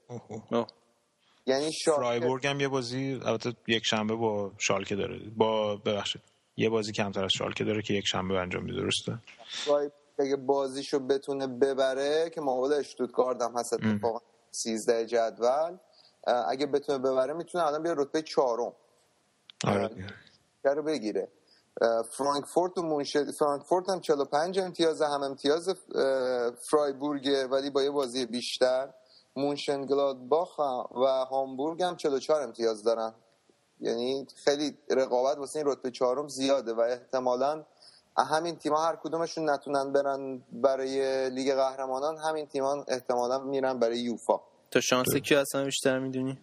[1.48, 5.20] یعنی فرایبورگ هم یه بازی البته یک شنبه با شالکه داره.
[5.38, 6.22] با ببخشید.
[6.58, 9.20] یه بازی کمتر از شالکه داره که یک شنبه انجام میده درسته؟
[10.20, 14.20] اگه بازیشو بتونه ببره که مقابل اشتوتگارت هم هست اتفاقا.
[14.52, 15.78] 13 جدول.
[16.50, 18.74] اگه بتونه ببره می‌تونه الان بیا رتبه چهارم.
[19.68, 19.90] آره
[20.64, 21.28] رو بگیره.
[22.18, 25.76] فرانکفورت و مونشن فرانکفورت هم 45 امتیاز هم امتیاز
[26.70, 28.90] فرایبورگ ولی با یه بازی بیشتر.
[29.36, 30.60] مونشن گلادباخ
[30.96, 33.14] و هامبورگ هم 44 امتیاز دارن.
[33.80, 37.66] یعنی خیلی رقابت واسه این رتبه چهارم زیاده و احتمالا
[38.18, 44.40] همین تیما هر کدومشون نتونن برن برای لیگ قهرمانان همین تیمان احتمالا میرن برای یوفا.
[44.72, 46.38] تو شانس کی اصلا بیشتر می‌دونی؟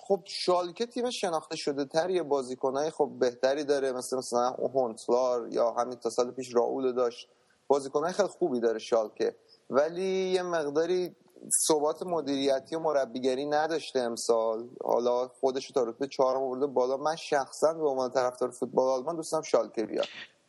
[0.00, 5.70] خب شالکه تیم شناخته شده تر یه بازیکنای خب بهتری داره مثل مثلا هونتلار یا
[5.70, 7.28] همین تا سال پیش راول داشت.
[7.66, 9.36] بازیکنای خیلی خوبی داره شالکه.
[9.70, 11.16] ولی یه مقداری
[11.68, 14.68] ثبات مدیریتی و مربیگری نداشته امسال.
[14.84, 16.96] حالا خودش تا رتبه چهارم آورده بالا.
[16.96, 20.06] من شخصا به عنوان طرفدار فوتبال آلمان دوستم شالکه بیاد.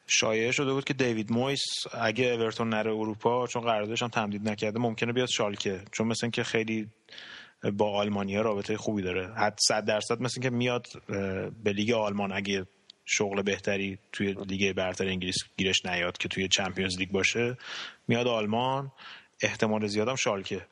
[0.08, 4.80] شایعه شده بود که دیوید مویس اگه اورتون نره اروپا چون قراردادش هم تمدید نکرده
[4.80, 5.82] ممکنه بیاد شالکه.
[5.92, 6.90] چون مثل که خیلی
[7.74, 9.34] با آلمانیا رابطه خوبی داره.
[9.34, 10.88] حد صد درصد مثل که میاد
[11.64, 12.66] به لیگ آلمان اگه
[13.06, 17.58] شغل بهتری توی لیگ برتر انگلیس گیرش نیاد که توی چمپیونز لیگ باشه
[18.08, 18.92] میاد آلمان.
[19.42, 20.66] احتمال زیادم شالکه.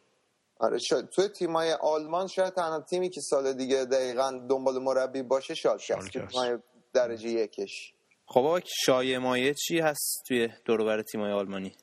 [0.59, 5.55] آره شاید توی تیمای آلمان شاید تنها تیمی که سال دیگه دقیقا دنبال مربی باشه
[5.55, 6.57] شالکه است تیمای
[6.93, 7.93] درجه یکش.
[8.25, 11.75] خب آقا شایع مایه چی هست توی دوربر تیمای آلمانی؟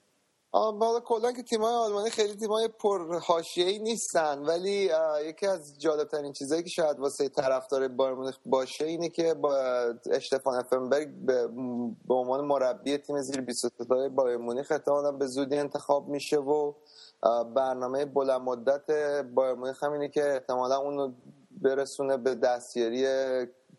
[0.55, 3.21] بالا کلا که تیمای آلمانی خیلی تیمای پر
[3.57, 4.91] ای نیستن ولی
[5.25, 8.15] یکی از جالب ترین چیزایی که شاید واسه طرفدار بایر
[8.47, 9.57] باشه اینه که با
[10.11, 11.09] اشتفان افنبرگ
[12.09, 14.73] به عنوان مربی تیم زیر 23 ساله بایر مونیخ
[15.19, 16.73] به زودی انتخاب میشه و
[17.55, 18.91] برنامه بلند مدت
[19.23, 21.13] بایر مونیخ اینه که احتمالا اونو
[21.51, 23.07] برسونه به دستیاری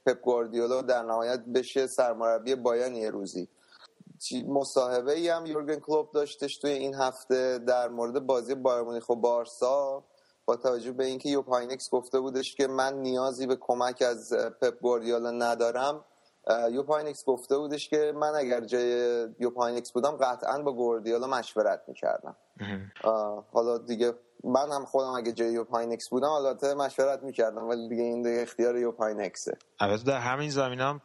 [0.05, 3.47] پپ گواردیولا در نهایت بشه سرمربی بایان یه روزی.
[4.47, 9.15] مصاحبه ای هم یورگن کلوپ داشتش توی این هفته در مورد بازی بایر مونیخ و
[9.15, 10.03] بارسا
[10.45, 14.79] با توجه به اینکه یوپ هاینکس گفته بودش که من نیازی به کمک از پپ
[14.79, 16.05] گواردیولا ندارم.
[16.71, 18.89] یوپ هاینکس گفته بودش که من اگر جای
[19.39, 22.35] یوپ هاینکس بودم قطعا با گواردیولا مشورت می‌کردم.
[23.51, 28.03] حالا دیگه من هم خودم اگه جای یوپ هاینکس بودم البته مشورت می‌کردم ولی دیگه
[28.03, 31.01] این دیگه اختیار یوپ هاینکسه البته در همین زمینه هم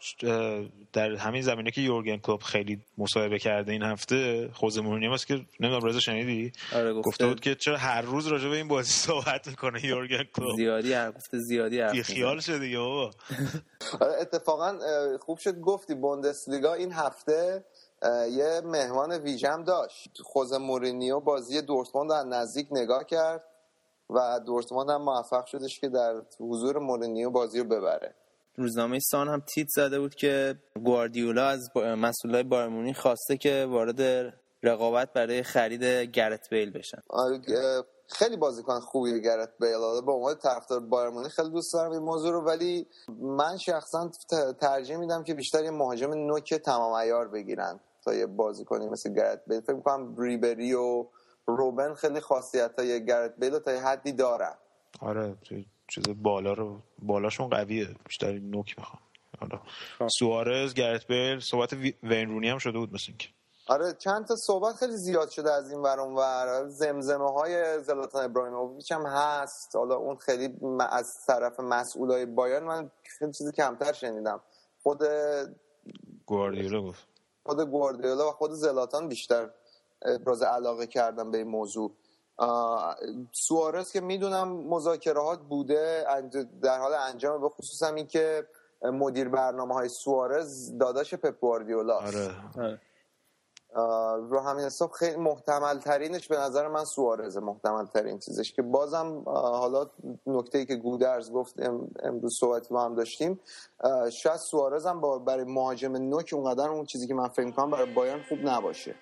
[0.93, 5.87] در همین زمینه که یورگن کلوب خیلی مصاحبه کرده این هفته خوز مورینیو که نمی‌دونم
[5.87, 7.27] رضا شنیدی؟ آره گفته.
[7.27, 11.13] بود که چرا هر روز راجع به این بازی صحبت می‌کنه یورگن کلوب زیادی هر
[11.13, 13.11] گفته زیادی هر خیال شده یا بابا
[14.01, 14.79] آره، اتفاقا
[15.21, 17.65] خوب شد گفتی بوندسلیگا این هفته
[18.31, 20.11] یه مهمان ویژم داشت.
[20.25, 23.45] خوز مورینیو بازی دورتموند از نزدیک نگاه کرد
[24.11, 28.15] و دورتموند هم موفق شدش که در حضور مورینیو بازی رو ببره.
[28.57, 34.33] روزنامه سان هم تیت زده بود که گواردیولا از مسئولای بایرمونی خواسته که وارد
[34.63, 36.99] رقابت برای خرید گرت بیل بشن.
[37.11, 37.41] آره،
[38.09, 40.03] خیلی بازیکن خوبیه گرت بیل.
[40.07, 42.87] به عنوان طرفدار بایرمونی خیلی دوست دارم این موضوع رو ولی
[43.21, 44.11] من شخصا
[44.61, 47.81] ترجیح میدم که بیشتر یه مهاجم نوک تمام عیار بگیرن.
[48.05, 49.61] تا یه بازیکنی مثل گرت بیل.
[49.61, 51.07] فکر می‌کنم ریبری و
[51.47, 54.55] روبن خیلی خاصیت های گرت بیل تا یه حدی دارن.
[55.01, 55.37] آره
[55.89, 57.89] چیز بالا رو بالاشون قویه.
[58.07, 59.03] بیشتر نوک می‌خوام.
[59.41, 59.61] حالا
[60.19, 63.29] سوارز گرت بیل صحبت وین رونی هم شده بود مثل اینکه.
[63.69, 66.69] آره چند تا صحبت خیلی زیاد شده از این ورون ور.
[66.69, 69.77] زمزمه های زلاتان ابراهیموویچ هم هست.
[69.77, 70.55] حالا اون خیلی
[70.91, 74.41] از طرف مسئولای بایرن من خیلی چیزی کمتر شنیدم.
[74.83, 75.03] خود
[76.27, 77.07] گواردیولا گفت.
[77.47, 79.51] خود گواردیولا و خود زلاتان بیشتر
[80.03, 81.93] ابراز علاقه کردن به این موضوع
[83.33, 86.05] سوارز که می‌دونم مذاکرات بوده
[86.63, 88.47] در حال انجام به خصوص هم این که
[88.83, 92.31] مدیر برنامه های سوارز داداش پپ گواردیولا آره.
[92.59, 92.81] آره.
[94.31, 99.23] رو همین حساب خیلی محتمل ترینش به نظر من سوارز محتمل ترین چیزش که بازم
[99.27, 99.91] حالا
[100.27, 101.55] نکته ای که گودرز گفت
[102.03, 103.41] امروز صحبتی با هم داشتیم
[104.13, 108.23] شاید سوارز هم برای مهاجم نوک اونقدر اون چیزی که من فکر می‌کنم برای بایرن
[108.29, 108.95] خوب نباشه.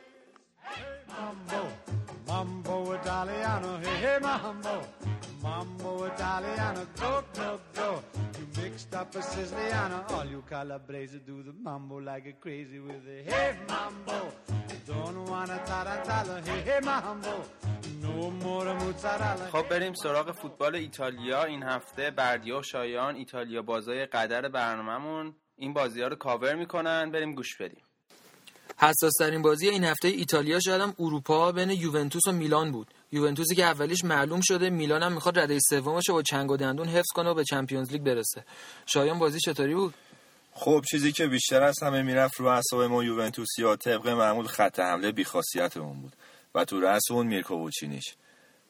[8.60, 13.18] Mixed up a Siciliano, all you Calabrese do the mambo like a crazy with a
[13.30, 14.18] hey mambo.
[14.88, 17.34] Don't wanna tarantella, hey, hey mambo.
[18.04, 19.50] No more mozzarella.
[19.52, 21.44] خب بریم سراغ فوتبال ایتالیا.
[21.44, 25.34] این هفته بردیا و شایان ایتالیا بازای قدر برنامهمون.
[25.56, 27.10] این بازی ها رو کاور می‌کنن.
[27.10, 27.82] بریم گوش بدیم.
[28.76, 32.94] حساس ترین بازی این هفته ایتالیا شاید هم اروپا بین یوونتوس و میلان بود.
[33.12, 37.08] یوونتوسی که اولیش معلوم شده میلان هم می‌خواد رده سومش با چنگ و دندون حفظ
[37.14, 38.44] کنه و به چمپیونز لیگ برسه.
[38.86, 39.94] شایان بازی چطوری بود؟
[40.52, 45.12] خب چیزی که بیشتر از همه می‌رفت رو اعصاب ما یوونتوسیا طبق معمول خط حمله
[45.12, 46.12] بیخاصیتمون بود
[46.54, 48.14] و تو رأس اون میرکووچینیش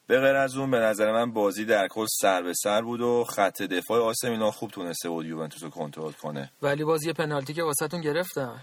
[0.06, 3.24] به غیر از اون به نظر من بازی در کل سر به سر بود و
[3.24, 6.50] خط دفاع آسمینا خوب تونسته بود یوونتوس رو کنترل کنه.
[6.62, 8.60] ولی بازی پنالتی که واسهتون گرفتن.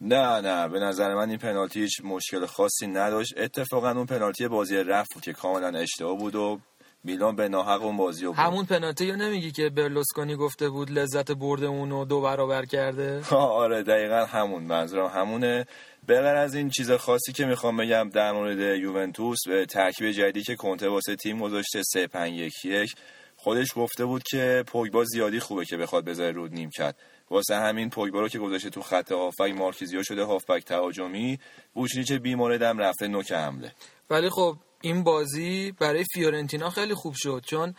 [0.00, 3.34] نه نه به نظر من این پنالتی هیچ مشکل خاصی نداشت.
[3.36, 6.58] اتفاقا اون پنالتی بازی رفت بود که کاملا اشتباه بود و
[7.04, 11.32] میلان به ناحق اون بازی بود همون پنالتی رو نمیگی که برلوسکونی گفته بود لذت
[11.32, 15.66] برد اونو دو برابر کرده؟ آره دقیقا همون منظورم همونه.
[16.06, 20.88] به از این چیز خاصی که می‌خوام بگم در مورد یوونتوس ترکیب جدیدی که کنته
[20.88, 22.94] واسه تیم گذاشته 3 5 1 1
[23.36, 26.96] خودش گفته بود که پوگبا زیادی خوبه که بخواد بذاره رود نیم کرد
[27.30, 31.38] واسه همین پوگبا رو که گذاشته تو خط هافبک مارکیزیو شده هافبک تهاجمی
[31.74, 33.72] بوشنیچ بیمارد هم رفته نوک حمله.
[34.10, 37.74] ولی خب این بازی برای فیورنتینا خیلی خوب شد چون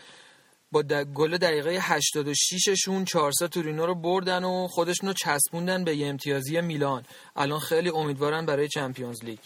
[0.71, 0.83] با
[1.15, 6.62] گل دقیقه 86 شون 4 تورینو رو بردن و خودشون رو چسبوندن به یه امتیازی
[6.62, 7.05] میلان.
[7.35, 9.39] الان خیلی امیدوارن برای چمپیونز لیگ.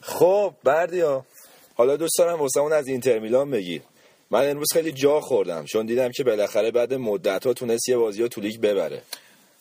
[0.00, 1.24] خب بردیا.
[1.74, 3.82] حالا دوست دارم واسه از اینتر میلان بگی.
[4.30, 8.22] من امروز خیلی جا خوردم چون دیدم که بالاخره بعد مدت ها تونست یه بازی
[8.22, 9.02] ها تو ببره.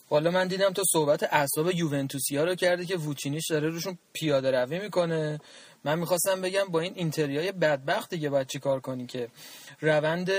[0.10, 4.80] حالا من دیدم تو صحبت اعصاب یوونتوسیا رو کردی که ووچینیش داره روشون پیاده روی
[4.80, 5.40] می‌کنه.
[5.84, 9.28] من می‌خواستم بگم با این اینتریای بدبخت دیگه باید چی کار کنی که
[9.82, 10.32] روند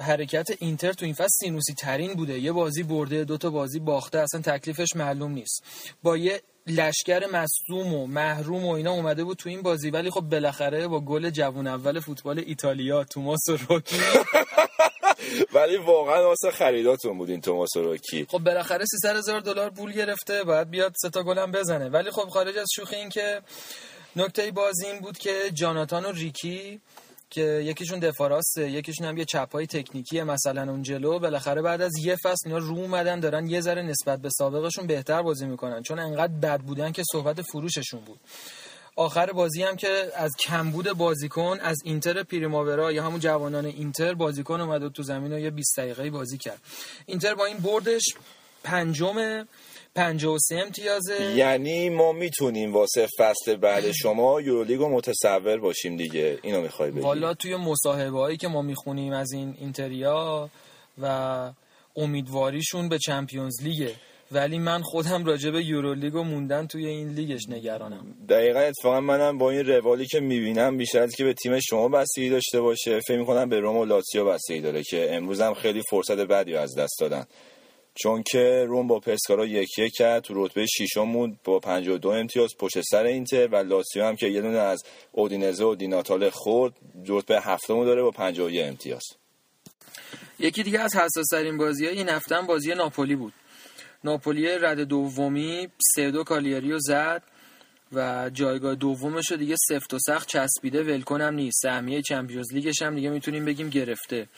[0.00, 2.38] حرکت اینتر تو این فصل سینوسی ترین بوده.
[2.38, 5.64] یه بازی برده دو تا بازی باخته اصلا تکلیفش معلوم نیست.
[6.02, 10.20] با یه لشکر مصدوم و محروم و اینا اومده بود تو این بازی ولی خب
[10.20, 14.00] بالاخره با گل جوون اول فوتبال ایتالیا توماس روکی.
[15.54, 18.26] ولی واقعا واسه خریداتون بود این توماس روکی.
[18.30, 21.88] خب بالاخره 300 هزار دلار پول گرفته باید بیاد سه تا گلم بزنه.
[21.88, 23.42] ولی خب خارج از شوخی این که
[24.16, 26.80] نکته بازی این بود که جاناتان و ریکی
[27.30, 31.18] که یکیشون دفاراسته یکیشون هم یه چپای تکنیکیه مثلا اون جلو.
[31.18, 35.22] بالاخره بعد از یه فصل اینا رو اومدن دارن یه ذره نسبت به سابقشون بهتر
[35.22, 35.82] بازی می‌کنن.
[35.82, 38.20] چون انقدر بد بودن که صحبت فروششون بود.
[38.96, 44.60] آخر بازی هم که از کمبود بازیکن از اینتر پریماورا یا همون جوانان اینتر بازیکن
[44.60, 46.60] اومد تو زمین و یه 20 دقیقه بازی کرد.
[47.06, 48.04] اینتر با این بردش
[48.64, 49.44] پنجم
[49.94, 51.22] 53 امتیازه.
[51.36, 56.38] یعنی ما می‌تونیم واسه فصل بعد شما یورولیگو متصور باشیم دیگه.
[56.42, 57.00] اینو می‌خوای بگی.
[57.00, 60.50] والا توی مصاحبه هایی که ما می‌خونیم از این اینتریا
[61.02, 61.50] و
[61.96, 63.94] امیدواریشون به چمپیونز لیگه.
[64.32, 68.14] ولی من خودم راجع به یورولیگو موندن توی این لیگش نگرانم.
[68.28, 72.30] دقیقا اتفاقا منم با این روالی که می‌بینم بیشتر از که به تیم شما بستگی
[72.30, 76.16] داشته باشه فکر می‌کنم به روم و لاتسیو بستگی داره که امروز هم خیلی فرصت
[76.16, 77.24] بدی از دست دادن.
[78.02, 82.50] چون که روم با پسکارا یک یک کرد تو رتبه ششم موند با 52 امتیاز
[82.58, 84.82] پشت سر اینتر و لاتسیو هم که یه دونه از
[85.12, 86.72] اودینزه و دیناتاله خورد
[87.06, 89.02] رتبه هفتم داره با 51 امتیاز.
[90.38, 93.32] یکی دیگه از حساس ترین بازی های این هفته بازی ناپولی بود.
[94.04, 97.22] ناپولی رد دومی سه دو کالیاری رو زد
[97.92, 101.58] و جایگاه دومش رو دیگه سفت و سخت چسبیده ولکن هم نیست.
[101.62, 104.28] سهمیه چمپیونز لیگش هم دیگه می‌تونیم بگیم گرفته.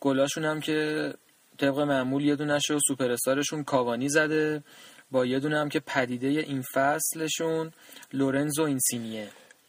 [0.00, 1.12] گلاشون هم که
[1.60, 4.62] طبق معمول یه دونه و سوپر استارشون کاوانی زده
[5.10, 7.72] با یه دونه هم که پدیده این فصلشون
[8.12, 9.28] لورنزو اینسینیه.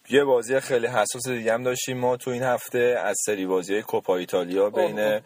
[0.10, 4.18] یه بازی خیلی حساس دیگه هم داشتیم ما تو این هفته از سری بازی کوپا
[4.18, 5.22] ایتالیا بین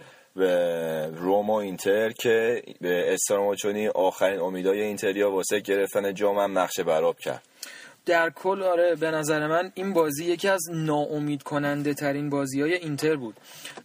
[1.16, 7.20] روم و اینتر که به استراموچونی آخرین امیدای اینتریا واسه گرفتن جام هم نقشه براب
[7.20, 7.44] کرد.
[8.06, 12.74] در کل آره به نظر من این بازی یکی از ناامید کننده ترین بازی های
[12.74, 13.36] اینتر بود.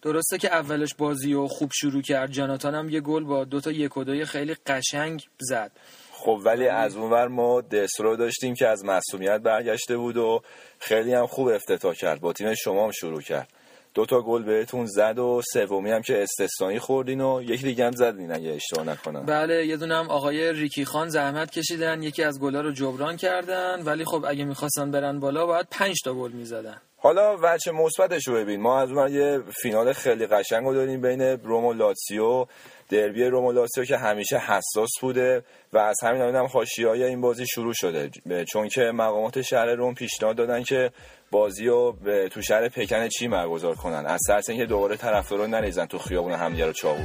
[0.02, 2.30] درسته که اولش بازی رو خوب شروع کرد.
[2.30, 5.70] جاناتان هم یه گل با دوتا یک و خیلی قشنگ زد.
[6.12, 10.42] خب ولی از اونور ما دسترو داشتیم که از مسئولیت برگشته بود و
[10.78, 12.20] خیلی هم خوب افتتاح کرد.
[12.20, 13.48] با تیم شما هم شروع کرد.
[13.94, 17.92] دو تا گل بهتون زد و سومی هم که استثنایی خوردین و یکی دیگه هم
[17.92, 19.26] زدین اگه اشتباه نکنم.
[19.26, 23.82] بله یه دونه هم آقای ریکی خان زحمت کشیدن یکی از گلا رو جبران کردن
[23.82, 26.80] ولی خب اگه می‌خواستن برن بالا باید 5 تا گل می‌زدن.
[26.96, 28.60] حالا وجه مثبتش رو ببین.
[28.60, 32.46] ما از اون یه فینال خیلی قشنگ رو داریم بین روم و لاتسیو.
[32.88, 36.46] دربی روم و لاتسیو که همیشه حساس بوده و از همین هم
[36.78, 38.10] های این بازی شروع شده.
[38.44, 40.90] چون که مقامات شهر روم پیشنهاد دادن که
[41.30, 41.96] بازی رو
[42.30, 46.66] تو شهر پکن چی برگزار کنن؟ از سرس اینکه دوباره طرفدارا نریزن تو خیابون همدیگه
[46.66, 47.04] رو چاقو.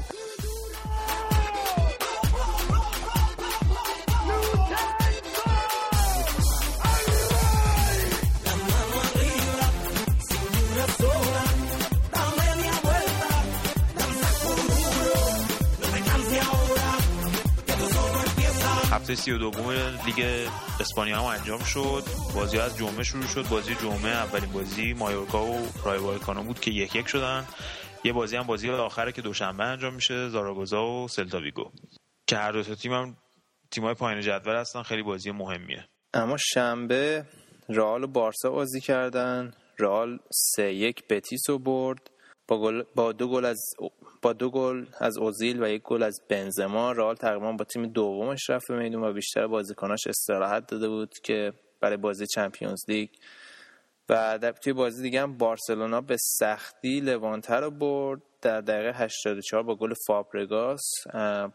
[19.05, 19.71] هفته سی و دوم
[20.05, 20.47] لیگ
[20.79, 22.03] اسپانیا هم انجام شد.
[22.35, 23.47] بازی از جمعه شروع شد.
[23.49, 27.45] بازی جمعه اولین بازی مایورکا و رایو وایکانو بود که یک یک شدن.
[28.03, 31.71] یه بازی هم بازی آخره که دوشنبه انجام میشه زاراگوزا و سلتاویگو
[32.27, 33.17] که هر دو تا تیم هم
[33.71, 35.85] تیمای پایین جدول هستن خیلی بازی مهمیه.
[36.13, 37.25] اما شنبه
[37.69, 39.53] رئال و بارسا بازی کردن.
[39.79, 42.11] رئال سه یک بتیس رو برد.
[42.47, 43.61] با, با دو گل از
[44.25, 48.49] با دو گل از اوزیل و یک گل از بنزما رئال تقریبا با تیم دومش
[48.49, 53.09] رفت به میدون و بیشتر بازیکناش استراحت داده بود که برای بازی چمپیونز لیگ.
[54.09, 58.21] و در توی بازی دیگه هم بارسلونا به سختی لوانتر رو برد.
[58.41, 60.81] در دقیقه 84 با گل فابرگاس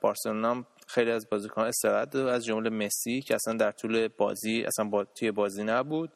[0.01, 4.85] بارسلونا خیلی از بازیکن استراحت داد از جمله مسی که اصلا در طول بازی اصلا
[4.85, 6.11] با توی بازی نبود.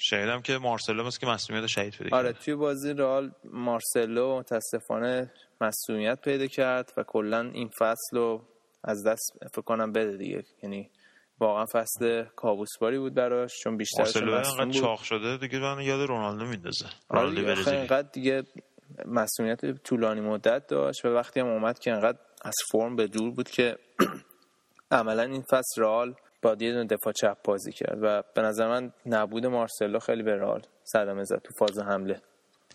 [0.00, 5.30] شهیدم که مارسلو مثل که مسئولیت شهید پیدا آره توی بازی رئال مارسلو متاسفانه
[5.60, 8.44] مسئولیت پیدا کرد و کلا این فصل رو
[8.84, 10.44] از دست فکر کنم بده دیگه.
[10.62, 10.90] یعنی
[11.40, 16.86] واقعا فصل کابوسباری بود براش چون بیشترش انقدر چاق شده دیگه من یاد رونالدو میندازه.
[17.08, 18.42] آره رونالدو انقدر دیگه
[19.06, 23.50] مسئولیت طولانی مدت داشت و وقتی هم اومد که انقدر از فرم به دور بود
[23.50, 23.78] که
[24.90, 29.46] عملا این فصل رئال با یه دفاع چپ بازی کرد و به نظر من نبود
[29.46, 32.22] مارسلو خیلی به رئال صدمه زد تو فاز حمله.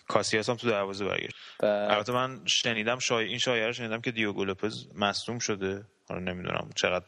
[0.08, 1.36] کاسیاس هم تو دروازه برگشت.
[1.64, 3.28] البته من شنیدم شای...
[3.28, 5.86] این شایعه رو شنیدم که دیگو لوپز مصدوم شده.
[6.10, 7.06] حالا نمی‌دونم چقدر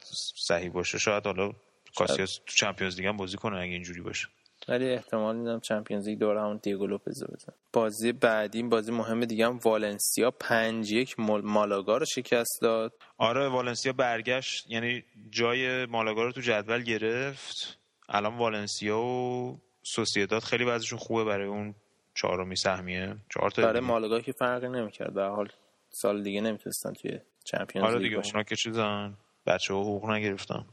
[0.47, 0.97] صحیح باشه.
[0.97, 1.51] شاید حالا
[1.95, 4.27] کاسیاس تو Champions League هم بازی کنه اگه اینجوری باشه.
[4.67, 9.45] ولی احتمال میدم Champions League دوره همون دیگو لوپز بزن بازی بعدی بازی مهم دیگه
[9.45, 12.93] هم والنسیا 5 یک مالاگا رو شکست داد.
[13.17, 14.65] آره والنسیا برگشت.
[14.69, 17.79] یعنی جای مالاگا رو تو جدول گرفت.
[18.09, 21.75] الان والنسیا و سوسیداد خیلی وضعشون خوبه برای اون
[22.16, 23.16] چهارمی سهمیه.
[23.30, 25.13] چهار تا برای مالاگا که فرقی نمی‌کرد.
[25.13, 25.47] به حال
[25.89, 29.13] سال دیگه نمی‌تونستن توی چمپیونز آره دیگه اونا که چیزن
[29.45, 30.66] بچه ها حقوق نگرفتن.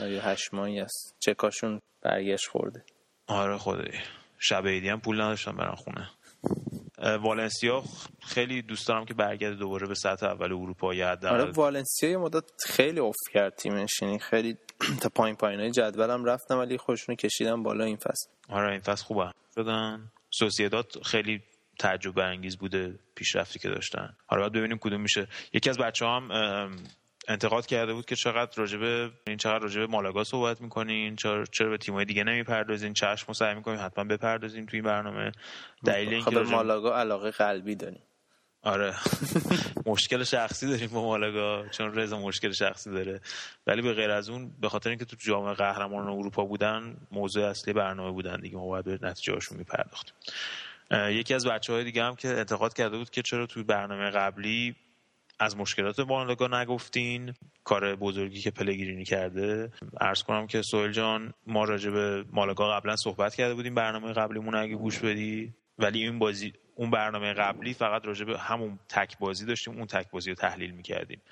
[0.00, 2.84] آره هشت ماهی است چکاشون برگشت خورده.
[3.26, 3.98] آره خدایی.
[4.38, 6.10] شب ایدی هم پول نداشتم برن خونه.
[7.22, 7.82] والنسیا
[8.20, 12.44] خیلی دوست دارم که برگرده دوباره به سطح اول اروپا یا آره والنسیا یه مدت
[12.66, 14.02] خیلی اوف کرد تیمش.
[14.02, 14.56] یعنی خیلی
[15.02, 18.28] تا پایین پایین های جدولم رفتم ولی خوشونو کشیدم بالا این فصل.
[18.48, 19.32] آره این فصل خوبه.
[19.54, 20.10] شدن.
[20.38, 21.42] سوسیداد خیلی
[21.78, 24.16] تعجب انگیز بوده پیشرفتی که داشتن.
[24.26, 25.26] حالا باید ببینیم کدوم میشه.
[25.52, 26.30] یکی از بچه هم
[27.28, 31.78] انتقاد کرده بود که چقدر راجبه این چقدر راجبه مالاگا صحبت می‌کنین چرا چرا به
[31.78, 35.32] تیمای دیگه نمی‌پردازین چشم سعی می‌کنین حتما بپردازین توی برنامه.
[35.84, 38.02] دلیل اینکه خب مالاگا علاقه قلبی داریم.
[38.66, 38.94] آره.
[39.86, 43.20] مشکل شخصی داریم با مالاگا چون رضا مشکل شخصی داره.
[43.66, 47.72] ولی به غیر از اون به خاطر اینکه تو جامعه قهرمانان اروپا بودن موضوع اصلی
[47.72, 48.56] برنامه بودن دیگه.
[48.56, 50.14] ما باید به نتیجه هاشون میپرداختیم.
[51.10, 54.76] یکی از بچه های دیگه هم که انتقاد کرده بود که چرا توی برنامه قبلی
[55.38, 59.72] از مشکلات مالاگا نگفتین کار بزرگی که پلگرینی کرده.
[60.00, 64.54] ارز کنم که سویل جان ما راجع به مالاگا قبلا صحبت کرده بودیم برنامه قبلیمون
[64.54, 65.54] اگه گوش بدی.
[65.78, 70.10] ولی این بازی اون برنامه قبلی فقط راجع به همون تک بازی داشتیم اون تک
[70.10, 71.22] بازی رو تحلیل می‌کردیم.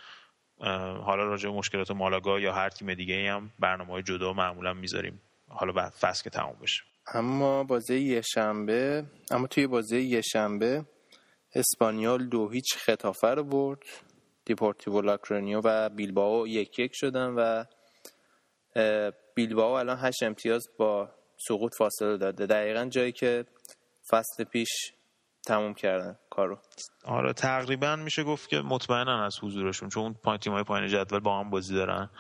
[1.05, 5.21] حالا راجع به مشکلات مالاگا یا هر تیم دیگه هم برنامه های جدا معمولا می‌ذاریم.
[5.49, 6.83] حالا بعد فصل که تموم بشه.
[7.15, 10.85] اما بازی یه شنبه اما توی بازی یه شنبه
[11.55, 13.83] اسپانیول دو هیچ ختافه رو برد.
[14.45, 17.65] دپورتیوو لاکرونیا و بیلباو یک یک شدن و
[19.35, 21.11] بیلباو الان هشت امتیاز با
[21.49, 22.47] سقوط فاصله داده.
[22.47, 23.45] دقیقا جایی که
[24.11, 24.93] فصل پیش
[25.47, 26.59] تموم کردن کارو.
[27.05, 31.51] آره تقریبا میشه گفت که مطمئنن از حضورشون چون اون تیمای پایین جدول با هم
[31.51, 32.11] بازی دارن.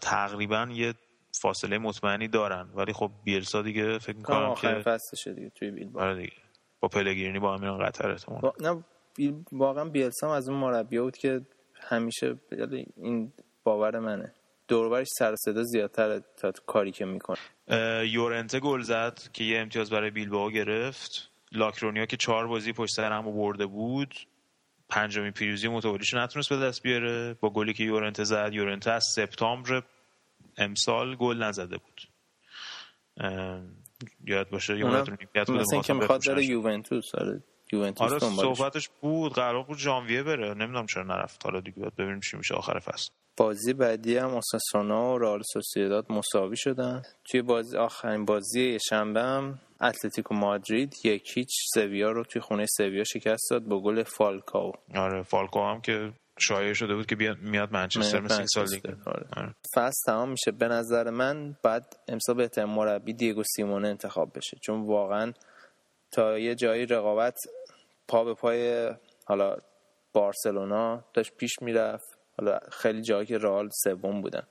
[0.00, 0.94] تقریبا یه
[1.42, 2.70] فاصله مطمئنی دارن.
[2.74, 6.36] ولی خب بیلسا دیگه فکر می‌کنم که فصلشه دیگه توی بیلباو آره دیگه.
[6.80, 8.54] با پلگرینی با هم قطر احتمال با...
[8.60, 8.84] نه
[9.52, 11.40] واقعا بیلسا از اون مربی بود که
[11.74, 12.38] همیشه
[12.96, 13.32] این
[13.64, 14.34] باور منه.
[14.68, 17.38] دوربرش سر صدا زیادتر تا کاری که می‌کنه.
[18.06, 21.30] یورنته گل زد که یه امتیاز برای بیلباو گرفت.
[21.56, 24.14] لاکرونیا که چهار بازی پشت سر هم برده بود
[24.88, 27.34] پنجمین پیروزی متوالیش نتونست به دست بیاره.
[27.34, 29.82] با گلی که یورنته زد یورنته از سپتامبر
[30.56, 32.02] امسال گل نزده بود.
[34.24, 37.42] یاد باشه یادتون مثل اینکه می‌خواد بره یوونتوس آره
[37.72, 40.54] یوونتوس آره صحبتش بود قرار بود ژانویه بره.
[40.54, 41.44] نمی‌دونم چرا نرفت.
[41.44, 43.10] حالا دیگه باید ببینیم چی میشه آخر فصل.
[43.36, 47.02] بازی بعدی هم اوساسونا و رئال سوسییداد مساوی شدن.
[47.24, 53.04] توی بازی آخرین بازی شنبه هم اتلتیکو مادرید یک هیچ سویا رو توی خونه سویا
[53.04, 58.20] شکست داد با گل فالکاو آره فالکاو هم که شایع شده بود که میاد منچستر
[58.20, 59.26] مثل این سال دیگه آره.
[59.36, 59.54] آره.
[59.74, 60.50] فصل تمام میشه.
[60.50, 64.56] به نظر من بعد امسال بهترین مربی دیگو سیمونه انتخاب بشه.
[64.62, 65.32] چون واقعا
[66.10, 67.38] تا یه جایی رقابت
[68.08, 68.90] پا به پای
[69.24, 69.56] حالا
[70.12, 72.15] بارسلونا داشت پیش می‌رفت.
[72.38, 74.42] حالا خیلی جایی که رئال سوم بودن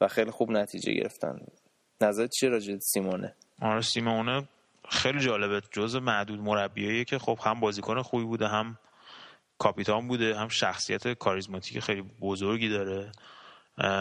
[0.00, 1.40] و خیلی خوب نتیجه گرفتن.
[2.00, 4.48] نظر چی راجع سیمونه؟ آره سیمونه
[4.88, 5.62] خیلی جالبه.
[5.70, 8.78] جز معدود مربیایی که خب هم بازیکن خوبی بوده هم
[9.58, 13.12] کاپیتان بوده هم شخصیت کاریزماتیک خیلی بزرگی داره.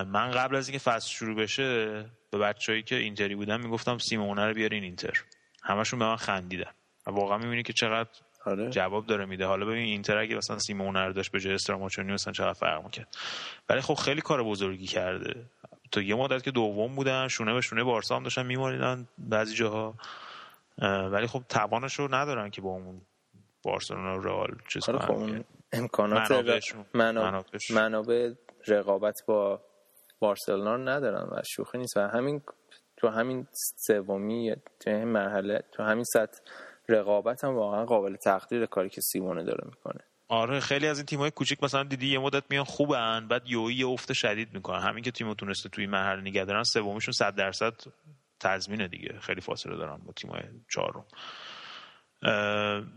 [0.03, 1.65] من قبل از اینکه فصل شروع بشه
[2.31, 5.13] به بچههایی که اینتری بودن می‌گفتم سیمونه رو بیارین اینتر.
[5.63, 6.71] همشون به من خندیدن.
[7.05, 8.09] واقعا می‌بینی که چقدر
[8.47, 8.69] آره.
[8.69, 9.45] جواب داره میده.
[9.45, 13.07] حالا ببین اینتر اگه مثلا سیمونه رو داشت به جای استراماچونی مثلا چقدر فرق می‌کرد؟
[13.69, 15.45] ولی خب خیلی کار بزرگی کرده.
[15.91, 19.95] تو یه مدت که دوم بودن شونه به شونه بارسا هم داشتن میماریدن بعضی جاها.
[21.11, 23.01] ولی خب توانش رو ندارن که با اون
[23.63, 26.31] بارسلونا و رئال چیز آره امکانات
[27.69, 28.33] منابع
[28.67, 29.61] رقابت با
[30.19, 31.97] بارسلونا رو ندارن و شوخی نیست.
[31.97, 32.41] و همین
[32.97, 33.47] تو همین
[33.87, 36.39] سومی تو همین مرحله تو همین سطح
[36.89, 39.99] رقابت هم واقعا قابل تقدیر کاری که سیمونه داره می‌کنه.
[40.27, 43.87] آره خیلی از این تیم‌های کوچیک مثلا دیدی یه مدت میان خوبن بعد یویی یه
[43.87, 44.79] افت شدید می‌کنن.
[44.79, 47.73] همین که تیمو تونسته توی مرحله نگه دارن سومیشون 100 درصد
[48.39, 49.19] تضمینه دیگه.
[49.19, 51.05] خیلی فاصله دارن با تیم‌های چهارم.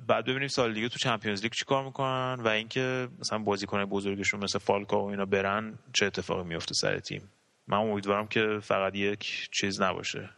[0.07, 4.59] بعد ببینیم سال دیگه تو چمپیونز لیگ چیکار می‌کنن و اینکه مثلا بازیکن بزرگشون مثل
[4.59, 7.31] فالکا و اینا برن چه اتفاقی میفته سر تیم؟
[7.67, 10.31] من امیدوارم که فقط یک چیز نباشه.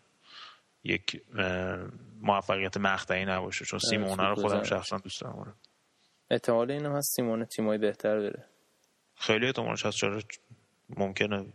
[0.84, 1.22] یک
[2.20, 5.56] موفقیت مقطعی نباشه چون سیمونه رو خودم شخصا دوست دارم
[6.30, 8.44] احتمال اینم هست سیمون تیمای بهتر داره
[9.16, 10.22] خیلی احتمالش هست چرا
[10.88, 11.46] ممکنه.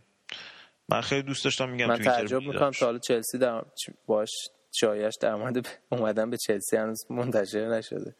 [0.88, 3.64] من خیلی دوست داشتم میگم من تعجب می‌کنم تا حالا چلسی در
[4.06, 4.30] باش
[4.72, 8.16] شایش در مورد اومدن به چلسی هنوز منتشر نشده.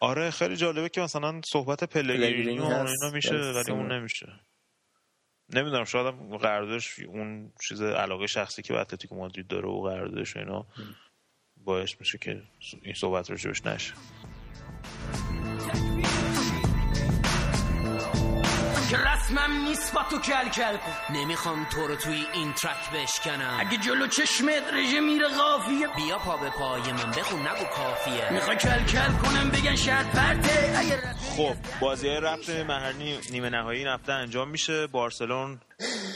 [0.00, 4.26] آره خیلی جالبه که مثلا صحبت پلگرینی و اینا میشه ولی اون نمیشه.
[5.54, 10.66] نمی‌دونم شاید قراردادش اون چیز علاقه شخصی که به اتلتیکو مادرید داره و قراردادش اینا
[11.56, 12.42] باعث میشه که
[12.82, 13.94] این صحبت رو جوش نشه.
[18.90, 21.14] که رسمم نیست با تو کل کل کن.
[21.14, 23.56] نمی‌خوام تو رو توی این ترک بشکنم.
[23.60, 25.88] اگه جلو چشمت رژه میره قافیه.
[25.96, 28.32] بیا پا به پای من بخون نگو کافیه.
[28.32, 30.72] می‌خوای کل کل کنم بگن شاید پرته
[31.36, 34.86] خب بازی های رفت محلی نیمه نهایی این هفته انجام میشه.
[34.86, 35.60] بارسلون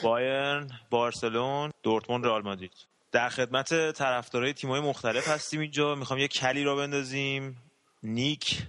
[0.02, 2.72] بایرن بارسلون دورتموند رئال مادرید.
[3.12, 5.94] در خدمت طرفدارای تیم‌های مختلف هستیم اینجا.
[5.94, 7.62] می‌خوام یه کلی را بندازیم.
[8.02, 8.62] نیک.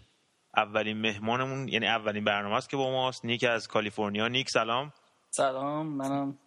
[0.58, 4.28] اولین مهمانمون یعنی اولین برنامه است که با ماست نیک از کالیفرنیا.
[4.28, 4.94] نیک سلام.
[5.30, 6.38] سلام منم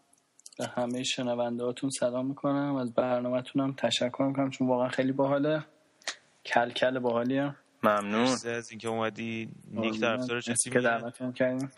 [0.59, 2.77] به همه شنونده هاتون سلام می‌کنم.
[2.77, 5.65] از برنامهتونم تشکر می‌کنم چون واقعا خیلی باحاله.
[6.47, 9.49] کل کل باحالیه ممنون از اینکه اومدی.
[9.71, 11.73] نیک طرفدار چه که دعوتتون کردیم.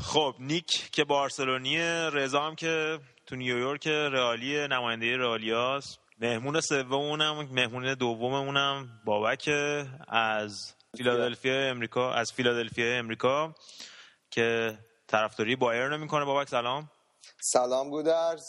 [0.00, 1.78] خب نیک که بارسلونی
[2.12, 9.48] رضا هم که تو نیویورک رئالی نماینده رئالیاست مهمون سومونم مهمون دوممونم بابک
[10.08, 13.54] از فیلادلفیا امریکا از فیلادلفیا امریکا
[14.30, 16.24] که طرفداری بایرن می‌کنه.
[16.24, 16.90] بابک سلام.
[17.40, 18.42] سلام گودرز.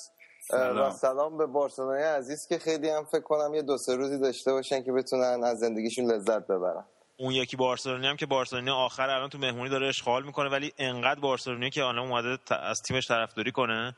[0.54, 1.38] و سلام.
[1.38, 4.92] به بارسلونای عزیز که خیلی هم فکر کنم یه دو سه روزی داشته باشن که
[4.92, 6.86] بتونن از زندگیشون لذت ببرن.
[7.18, 11.20] اون یکی بارسلونی هم که بارسلونی آخر الان تو مهمونی داره اشغال می‌کنه ولی انقدر
[11.20, 13.96] بارسلونی که الان اومده از تیمش طرفداری کنه.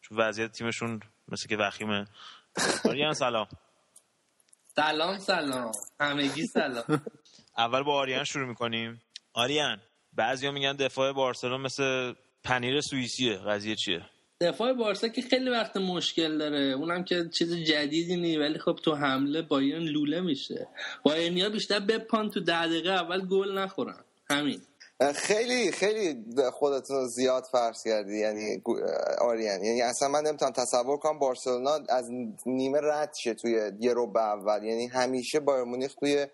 [0.00, 2.06] چون وضعیت تیمشون مثل که وخیمه
[3.14, 3.46] سلام.
[4.76, 5.72] سلام سلام.
[6.00, 6.84] همگی سلام.
[7.58, 9.02] اول با آریان شروع می‌کنیم.
[9.34, 9.80] آریان.
[10.12, 12.12] بعضیا میگن دفاع بارسلون مثل
[12.44, 13.36] پنیر سوئیسیه.
[13.36, 14.00] قضیه چیه؟
[14.40, 16.58] دفاع بارسا که خیلی وقت مشکل داره.
[16.58, 20.68] اونم که چیز جدیدی نی ولی خب تو حمله بایرن لوله میشه.
[21.02, 24.04] بایرنیا بیشتر بپان تو ده دقیقه اول گل نخورن.
[24.30, 24.60] همین.
[25.14, 28.18] خیلی خیلی خودتون زیاد فرض کردی.
[28.18, 28.62] یعنی
[29.20, 29.64] آریان.
[29.64, 32.10] یعنی اصلا من نمی‌تونم تصور کنم بارسلونا از
[32.46, 34.64] نیمه رد شه توی یه رو به اول.
[34.64, 36.26] یعنی همیشه بایر مونیخ توی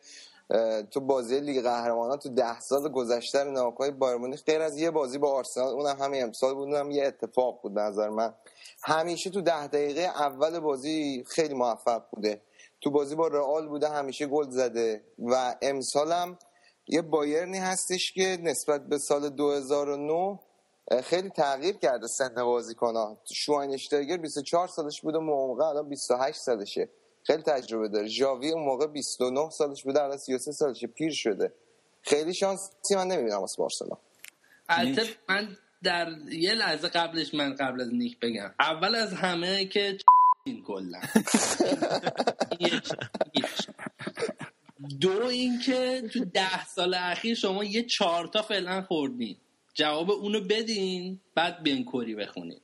[0.91, 5.19] تو بازی لیگ قهرمانان تو ده سال گذشته ناکای بایر مونیخ غیر از یه بازی
[5.19, 8.35] با آرسنال اونم همین امسال بود اونم یه اتفاق بود نظر من.
[8.83, 12.43] همیشه تو ده دقیقه اول بازی خیلی موفق بوده.
[12.81, 16.39] تو بازی با رئال بوده همیشه گل زده و امسالم
[16.89, 20.39] یه بایرنی هستش که نسبت به سال 2009
[21.03, 23.19] خیلی تغییر کرده سن بازیکن‌ها.
[23.33, 26.89] شواینشتایگر 24 سالش بوده موقع الان 28 سالشه.
[27.27, 28.09] خیلی تجربه داره.
[28.09, 31.53] ژاوی اون موقع 29 سالش بوده الان 33 سالشه پیر شده.
[32.03, 33.99] خیلی شانسی من نمی‌بینم واسه بارسلونا.
[34.69, 38.55] البته من در یه لحظه قبلش من قبل از نیک بگم.
[38.61, 39.99] اول از همه که
[40.45, 41.01] این کلا.
[45.01, 49.37] دو اینکه تو ده سال اخیر شما یه چهارتا فعلا خوردین.
[49.75, 52.61] جواب اونو بدین بعد بیان کوری بخونین.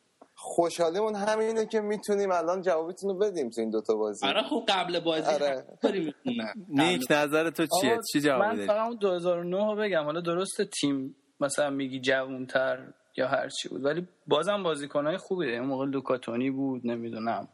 [0.49, 4.27] خوشحالیمون همینه که می‌تونیم الان جوابتون رو بدیم تو این دوتا بازی.
[4.27, 5.65] آره خب قبل بازی آره.
[6.69, 10.05] نیک نظر تو چیه؟ چی جواب من فقط 2009 رو بگم.
[10.05, 15.67] حالا درست تیم مثلا میگی جوانتر یا هر چی بود ولی بازم بازیکنهای خوبی اون
[15.67, 17.49] موقع لوکاتونی بود نمی‌دونم.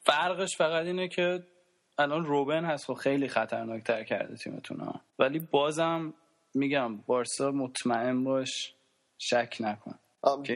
[0.00, 1.46] فرقش فقط اینه که
[1.98, 5.00] الان روبن هست و خیلی خطرناکتر کرده تیمتون ها.
[5.18, 6.14] ولی بازم
[6.54, 8.74] میگم بارسا مطمئن باش
[9.18, 9.98] شک نکن.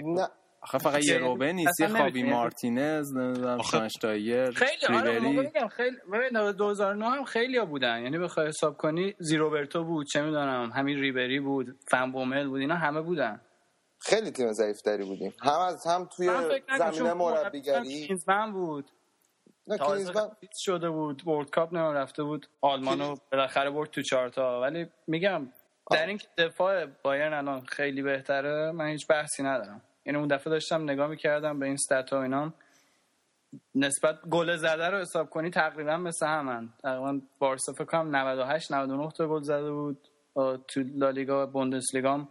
[0.04, 0.28] نه.
[0.62, 6.52] آخه فقط یه روبه نیست یه خابی مارتینز نمی‌دونم شانشتایر خیلی آره میگم خیلی ببین
[6.52, 8.02] 2009 هم خیلی ها بودن.
[8.02, 12.74] یعنی بخوای حساب کنی زیروبرتو بود چه می‌دونم همین ریبری بود فن بومل بود اینا
[12.74, 13.40] همه بودن.
[14.00, 15.32] خیلی تیم ضعیف تری بودیم.
[15.42, 16.30] هم از هم توی
[16.78, 18.06] زمینه مربیگری.
[18.06, 18.90] کینزمن بود.
[19.66, 24.86] نه کینزمن شده بود ورلد کاپ نه رفته بود آلمانو بالاخره برد تو چهارتا ولی
[25.06, 25.52] میگم
[25.90, 29.82] در این دفاع بایرن الان خیلی بهتره من هیچ بحثی ندارم.
[30.08, 32.52] یعنی اون دفعه داشتم نگاه می‌کردم به این ستات و اینا
[33.74, 36.68] نسبت گل زده رو حساب کنی تقریبا مثل همن.
[36.82, 39.98] تقریبا بارسا فکر کنم 98 99 تا گل زده بود.
[40.68, 42.28] تو لالیگا و بوندسلیگا هم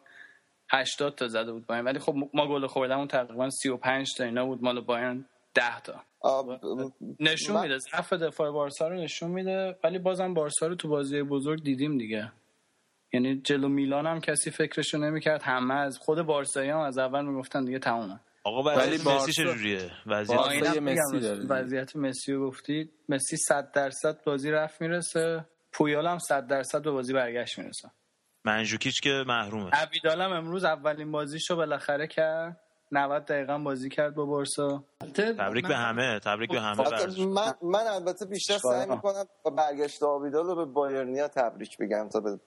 [0.72, 4.64] 80 تا زده بود بایرن ولی خب ما گل خوردمون تقریبا 35 تا اینا بود.
[4.64, 6.04] مال بایرن 10 تا.
[7.20, 7.78] نشون من- میده.
[7.78, 9.76] ضعف دفاع بارسا رو نشون میده.
[9.84, 12.32] ولی بازم بارسا رو تو بازی بزرگ دیدیم دیگه.
[13.14, 17.66] یعنی جلو میلان هم کسی فکرشو نمی‌کرد همه از خود بارسایی هم از اول می‌گفتن
[17.66, 18.20] دیگه تمومه.
[18.44, 21.18] آقا ولی مسی چجوریه؟ وضعیت مسی.
[21.50, 25.46] وضعیت مسی رو گفتی مسی 100 درصد بازی رفت می‌رسه.
[25.72, 27.92] پویال هم 100 درصد به بازی برگشت می‌رسه.
[28.46, 32.60] منجوکیچ که محرومه عبیدال هم امروز اولین بازیشو بالاخره کرد.
[32.92, 34.84] 90 دقیقه بازی کرد با بارسا.
[35.16, 36.84] تبریک به همه تبریک به همه.
[37.26, 38.90] من, من البته بیشتر سعی.
[38.90, 42.40] می‌کنم با برگشت آبیدال رو به بایرنیا تبریک بگم تا به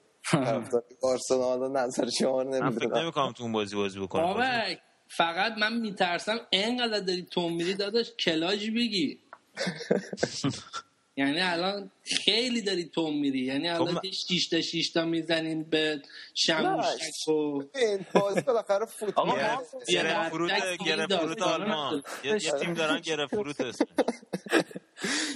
[1.01, 2.97] بارسلونا نظر شما رو من فکر نمی‌دونم.
[2.97, 4.21] نمی‌کنم تو اون بازی بازی بکنه.
[4.21, 9.19] بابک فقط من میترسم انقدر داری توم میری داداش کلاج بگی.
[11.17, 13.39] یعنی الان خیلی داری توم میری.
[13.39, 16.01] یعنی الان خب من- یه شیشتا شیشتا می‌زنیم به
[16.33, 17.31] شموشک و
[17.75, 19.35] این بازی بالاخره آقا فوتبال
[19.89, 20.51] گره فروت
[20.85, 22.03] گره فروت آلمان.
[22.23, 23.85] یه یه تیم دارن گره فروت اسم.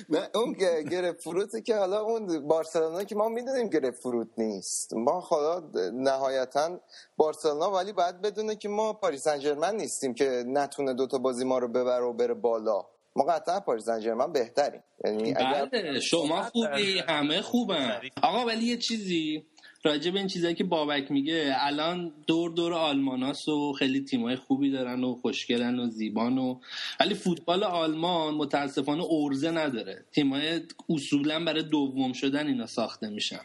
[0.09, 0.53] نه اون
[0.91, 4.93] گره فروته که حالا اون بارسلونا که ما می‌دونیم گره فروت نیست.
[4.93, 6.79] ما خدا نهایتا
[7.17, 11.57] بارسلونا ولی باید بدونه که ما پاریس سن ژرمن نیستیم که نتونه دوتا بازی ما
[11.57, 12.85] رو ببره و بره بالا.
[13.15, 14.81] ما قطعا پاریس سن ژرمن بهتریم.
[15.05, 18.01] یعنی اگر بله شما خوبی همه خوبن.
[18.21, 19.43] آقا ولی یه چیزی
[19.83, 24.71] راجع به این چیزایی که بابک میگه الان دور دور آلماناس و خیلی تیمای خوبی
[24.71, 26.59] دارن و خوشگلن و زیبان و
[26.99, 30.05] ولی فوتبال آلمان متاسفانه ارزه نداره.
[30.11, 33.39] تیمای اصولا برای دوم شدن اینا ساخته میشن.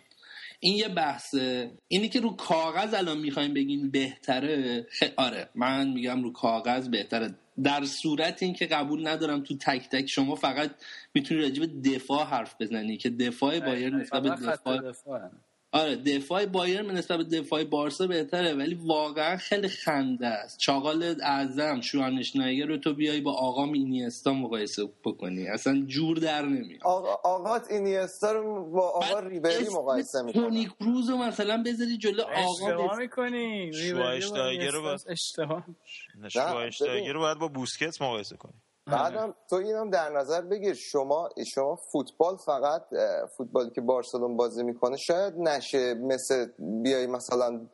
[0.60, 1.70] این یه بحثه.
[1.88, 7.34] اینی که رو کاغذ الان می‌خوایم بگین بهتره خ- آره من میگم رو کاغذ بهتره.
[7.64, 10.70] در صورت اینکه قبول ندارم تو تک تک شما فقط
[11.14, 15.30] می‌تونی راجع به دفاع حرف بزنی که دفاع بایر نسبت به فقط خط دفاع دفاعه.
[15.72, 20.58] آره دفاع بایر نسبت به دفاع بارسا بهتره ولی واقعا خیلی خنده است.
[20.58, 25.48] چاقال اعظم شوانشنایگر رو تو بیای با آقا اینیستا مقایسه بکنی.
[25.48, 26.80] اصلا جور در نمیاد.
[26.84, 32.22] آقا آقات اینیستا رو با آقا ریبری مقایسه تونی می‌کنه کروز رو مثلا بذاری جلو
[32.26, 33.72] اشتباه آقا می‌کنی.
[33.72, 35.64] شوایشتایگر رو اشتباه.
[37.12, 38.54] رو باید با بوسکتس مقایسه کنی.
[38.90, 42.82] بعدم تو اینم در نظر بگیر شما شما فوتبال فقط
[43.36, 47.66] فوتبالی که بارسلون بازی می‌کنه شاید نشه مثل بیای مثلا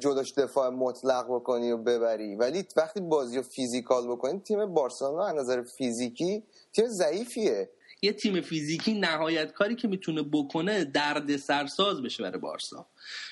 [0.00, 2.36] جلوش دفاع مطلق بکنی و ببری.
[2.36, 6.42] ولی وقتی بازی رو فیزیکال بکنی تیم بارسلونا از نظر فیزیکی
[6.72, 7.70] تیم ضعیفیه.
[8.02, 12.86] یه تیم فیزیکی نهایت کاری که می‌تونه بکنه درد سرساز بشه برای بارسا.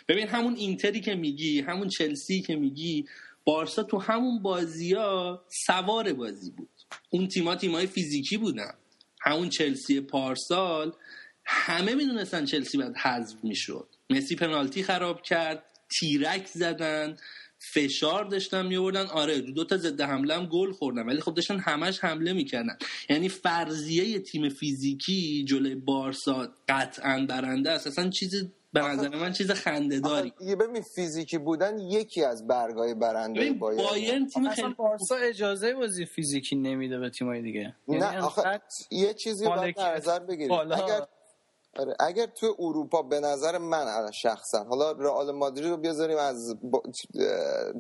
[0.09, 3.07] ببین همون اینتری که میگی همون چلسی که میگی
[3.45, 6.69] بارسا تو همون بازی ها سوار بازی بود.
[7.11, 8.75] اون تیما تیمای فیزیکی بودن.
[9.21, 10.93] همون چلسی پارسال
[11.45, 13.89] همه می‌دونستن چلسی باید حذف می‌شد.
[14.11, 15.65] مسی پنالتی خراب کرد
[15.99, 17.17] تیرک زدن
[17.75, 22.05] فشار داشتن میوردن آره دو تا ضد حمله هم گل خوردن ولی خب داشتن همش
[22.05, 22.79] حمله می‌کردن.
[23.11, 27.87] یعنی فرضیه تیم فیزیکی جلوی بارسا قطعا برنده است.
[27.87, 28.45] اصلا چیز
[28.81, 30.33] به نظر من چیز خنده داری.
[30.41, 34.27] یه ببین فیزیکی بودن یکی از برگای برنده بایر بایرن.
[34.27, 37.75] تیم اصلا خیلی بارسا اجازه بازی فیزیکی نمیده به تیمای دیگه.
[37.89, 38.61] یعنی نه آخه
[38.91, 40.77] یه چیزی رو باید نظر بگیرید بالا.
[40.77, 41.07] اگر
[41.79, 46.57] آره، اگر تو اروپا به نظر من الان شخصا حالا رئال مادرید رو بیازاریم از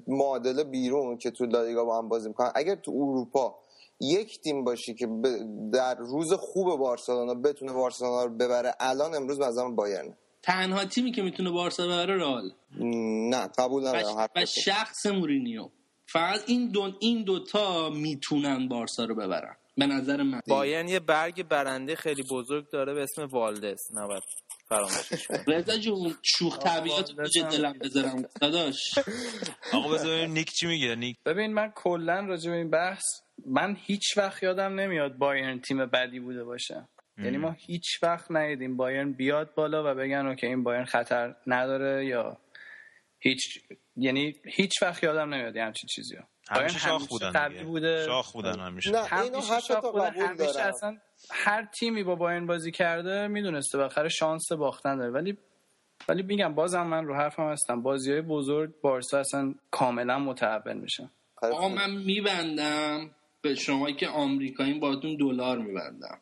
[0.07, 2.53] معادله بیرون که تو لالیگا با هم بازی می‌کنن.
[2.55, 3.59] اگر تو اروپا
[4.01, 9.38] یک تیم باشی که ب- در روز خوب بارسلونا بتونه بارسلونا رو ببره الان امروز
[9.38, 10.16] به نظرم بایرن
[10.47, 12.51] تنها تیمی که می‌تونه بارسا ببره رئال.
[13.30, 14.44] نه قبول ندارم و.
[14.44, 15.68] شخص مورینیو.
[16.09, 19.57] فقط این دو این دوتا می‌تونن بارسا رو ببرن.
[19.76, 20.40] به نظر من.
[20.49, 23.88] بایرن یه برگ برنده خیلی بزرگ داره به اسم والدس.
[23.94, 24.22] نباید
[24.68, 25.26] فراموشش.
[25.47, 28.22] رضا جون شوخ طبیعت رو تو دلم بذارم.
[28.40, 28.78] داداش.
[29.72, 30.94] آقا بذار نیک چی میگه.
[30.94, 31.16] نیک.
[31.26, 33.05] ببین من کلا راجع به این بحث
[33.47, 36.88] من هیچ وقت یادم نمیاد بایرن تیم بدی بوده باشه.
[37.19, 42.07] یعنی ما هیچ وقت ندیدیم بایرن بیاد بالا و بگن که این بایرن خطر نداره
[42.07, 42.37] یا
[43.19, 43.41] هیچ
[43.97, 46.23] یعنی هیچ وقت یادم نمیاد همچین چیزی رو.
[46.51, 47.64] همیشه شاخ بودن قوی دیگه.
[47.64, 48.05] بوده.
[48.07, 48.91] شاخ بودن همیشه.
[48.91, 50.69] نه اینو همیشه حتی شاخ قبول همیشه دارم.
[50.69, 50.97] اصلا
[51.31, 55.11] هر تیمی با بایرن بازی کرده می‌دونسته بالاخره شانس باختن داره.
[55.11, 55.39] ولی
[56.09, 57.83] ولی میگم بازم من رو حرفم هستم.
[57.83, 61.11] بازی های بزرگ بارسا اصلا کاملا متحول میشن.
[61.43, 63.11] آقا من میبندم.
[63.49, 66.20] به شما که آمریکایی باتون دلار میبندم.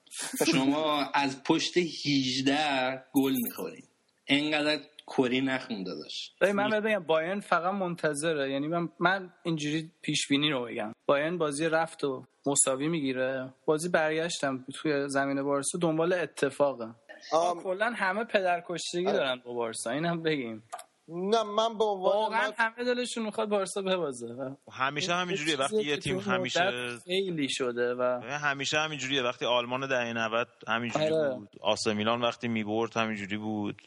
[0.53, 3.85] شما از پشت 18 گل می‌خورین
[4.29, 8.51] انقدر کری نخونده داشت من بگم بایرن فقط منتظره.
[8.51, 13.55] یعنی من من اینجوری پیش بینی رو بگم بایرن بازی رفت و مساوی می‌گیره.
[13.67, 16.95] بازی برگشتم توی زمین بارسا دنبال اتفاقه.
[17.33, 19.17] آم، کلا همه پدرکشتگی آره.
[19.17, 19.91] دارن با بارسا.
[19.91, 20.63] این هم بگیم.
[21.09, 25.83] نه من به عنوان واقعا من- همه دلشون می‌خواد بارسا ببازه و همیشه همینجوریه وقتی
[25.83, 26.71] یه تیم همیشه
[27.05, 31.35] خیلی شده و همیشه همینجوریه وقتی آلمان دهه 90 همینجوری آره.
[31.35, 31.49] بود.
[31.61, 33.83] آسه میلان وقتی می‌برد همینجوری بود.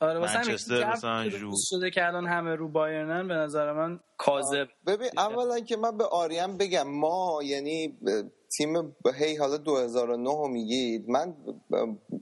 [0.00, 3.72] آره واسه همین منچستر این جو مثلا شده که الان همه رو بایرنن به نظر
[3.72, 9.56] من کاذب ببین اولا که من به آریان بگم ما یعنی ب- تیم هی حالا
[9.56, 11.36] 2009 رو میگید من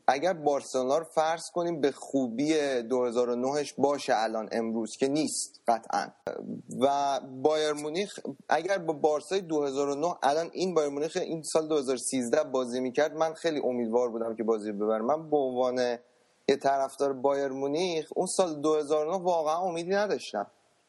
[0.06, 6.06] اگر بارسلونا رو فرض کنیم به خوبی 2009ش باشه الان امروز که نیست قطعا.
[6.80, 8.18] و بایر مونیخ
[8.48, 13.60] اگر با بارسای 2009 الان این بایر مونیخ این سال 2013 بازی می‌کرد من خیلی
[13.64, 15.98] امیدوار بودم که بازی رو ببرم من به عنوان
[16.48, 20.46] یه طرفدار بایر مونیخ اون سال 2009 واقعا امیدی نداشتم.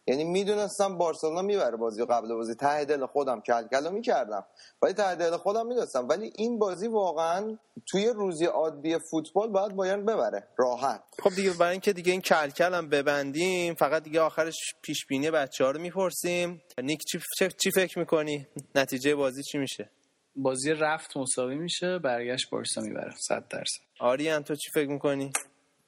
[0.10, 2.56] یعنی می‌دونستم بارسلونا می‌بره بازی قبل بازی.
[2.56, 4.46] ته دل خودم کلکلا می‌کردم.
[4.82, 6.08] ولی ته دل خودم می‌دونستم.
[6.08, 7.58] ولی این بازی واقعا
[7.92, 10.48] توی روزی عادی فوتبال باید بایرن ببره.
[10.58, 11.04] راحت.
[11.24, 15.64] خب دیگه برای اینکه دیگه این کلکل هم ببندیم فقط دیگه آخرش پیش بینی بچه
[15.66, 16.62] ها رو می‌پرسیم.
[16.84, 19.90] نیک چی, چی, چی فکر می‌کنی؟ نتیجه بازی چی میشه؟
[20.36, 23.82] بازی رفت مساوی میشه برگشت بارسا می‌بره 100 درصد.
[24.00, 25.32] آریان تو چی فکر می‌کنی؟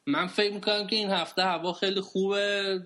[0.07, 2.79] من فکر می‌کنم که این هفته هوا خیلی خوبه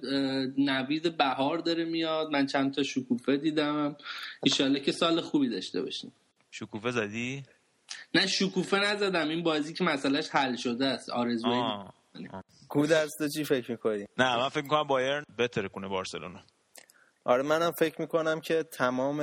[0.57, 2.31] نوید بهار داره میاد.
[2.31, 3.97] من چند تا شکوفه دیدم.
[4.43, 6.13] ایشالله که سال خوبی داشته باشیم.
[6.51, 7.43] شکوفه زدی؟
[8.13, 9.29] نه شکوفه نزدم.
[9.29, 11.09] این بازی که مسئلهش حل شده است.
[11.09, 11.61] آرزوی.
[12.69, 16.39] گودرز چی فکر می‌کنی؟ نه من فکر می‌کنم بایرن بهتره کنه بارسلونا.
[17.23, 19.19] آره منم فکر می‌کنم که تمام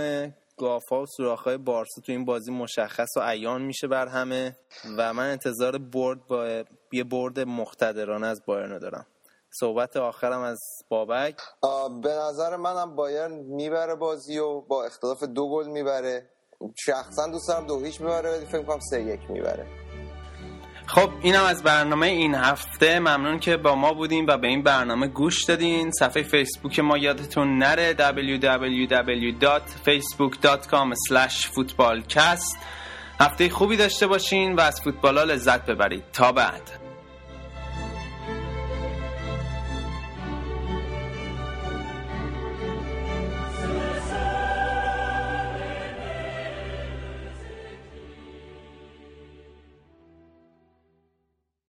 [0.57, 4.57] گافا و سوراخ‌های بارسا تو این بازی مشخص و عیان میشه بر همه
[4.99, 9.07] و من انتظار برد با یه برد مقتدرانه از بایرن دارم.
[9.61, 11.41] صحبت آخرم از بابک.
[12.03, 16.31] به نظر منم بایرن می‌بره بازی و با اختلاف دو گل می‌بره.
[16.79, 19.82] شخصا دوست دارم دو هیچ ببره ولی فکر کنم سه یک می‌بره.
[20.95, 22.99] خب اینم از برنامه این هفته.
[22.99, 25.91] ممنون که با ما بودین و به این برنامه گوش دادین.
[25.91, 30.95] صفحه فیسبوک ما یادتون نره www.facebook.com
[31.55, 32.57] footballcast.
[33.21, 36.05] هفته خوبی داشته باشین و از فوتبال ها لذت ببرید.
[36.13, 36.82] تا بعد.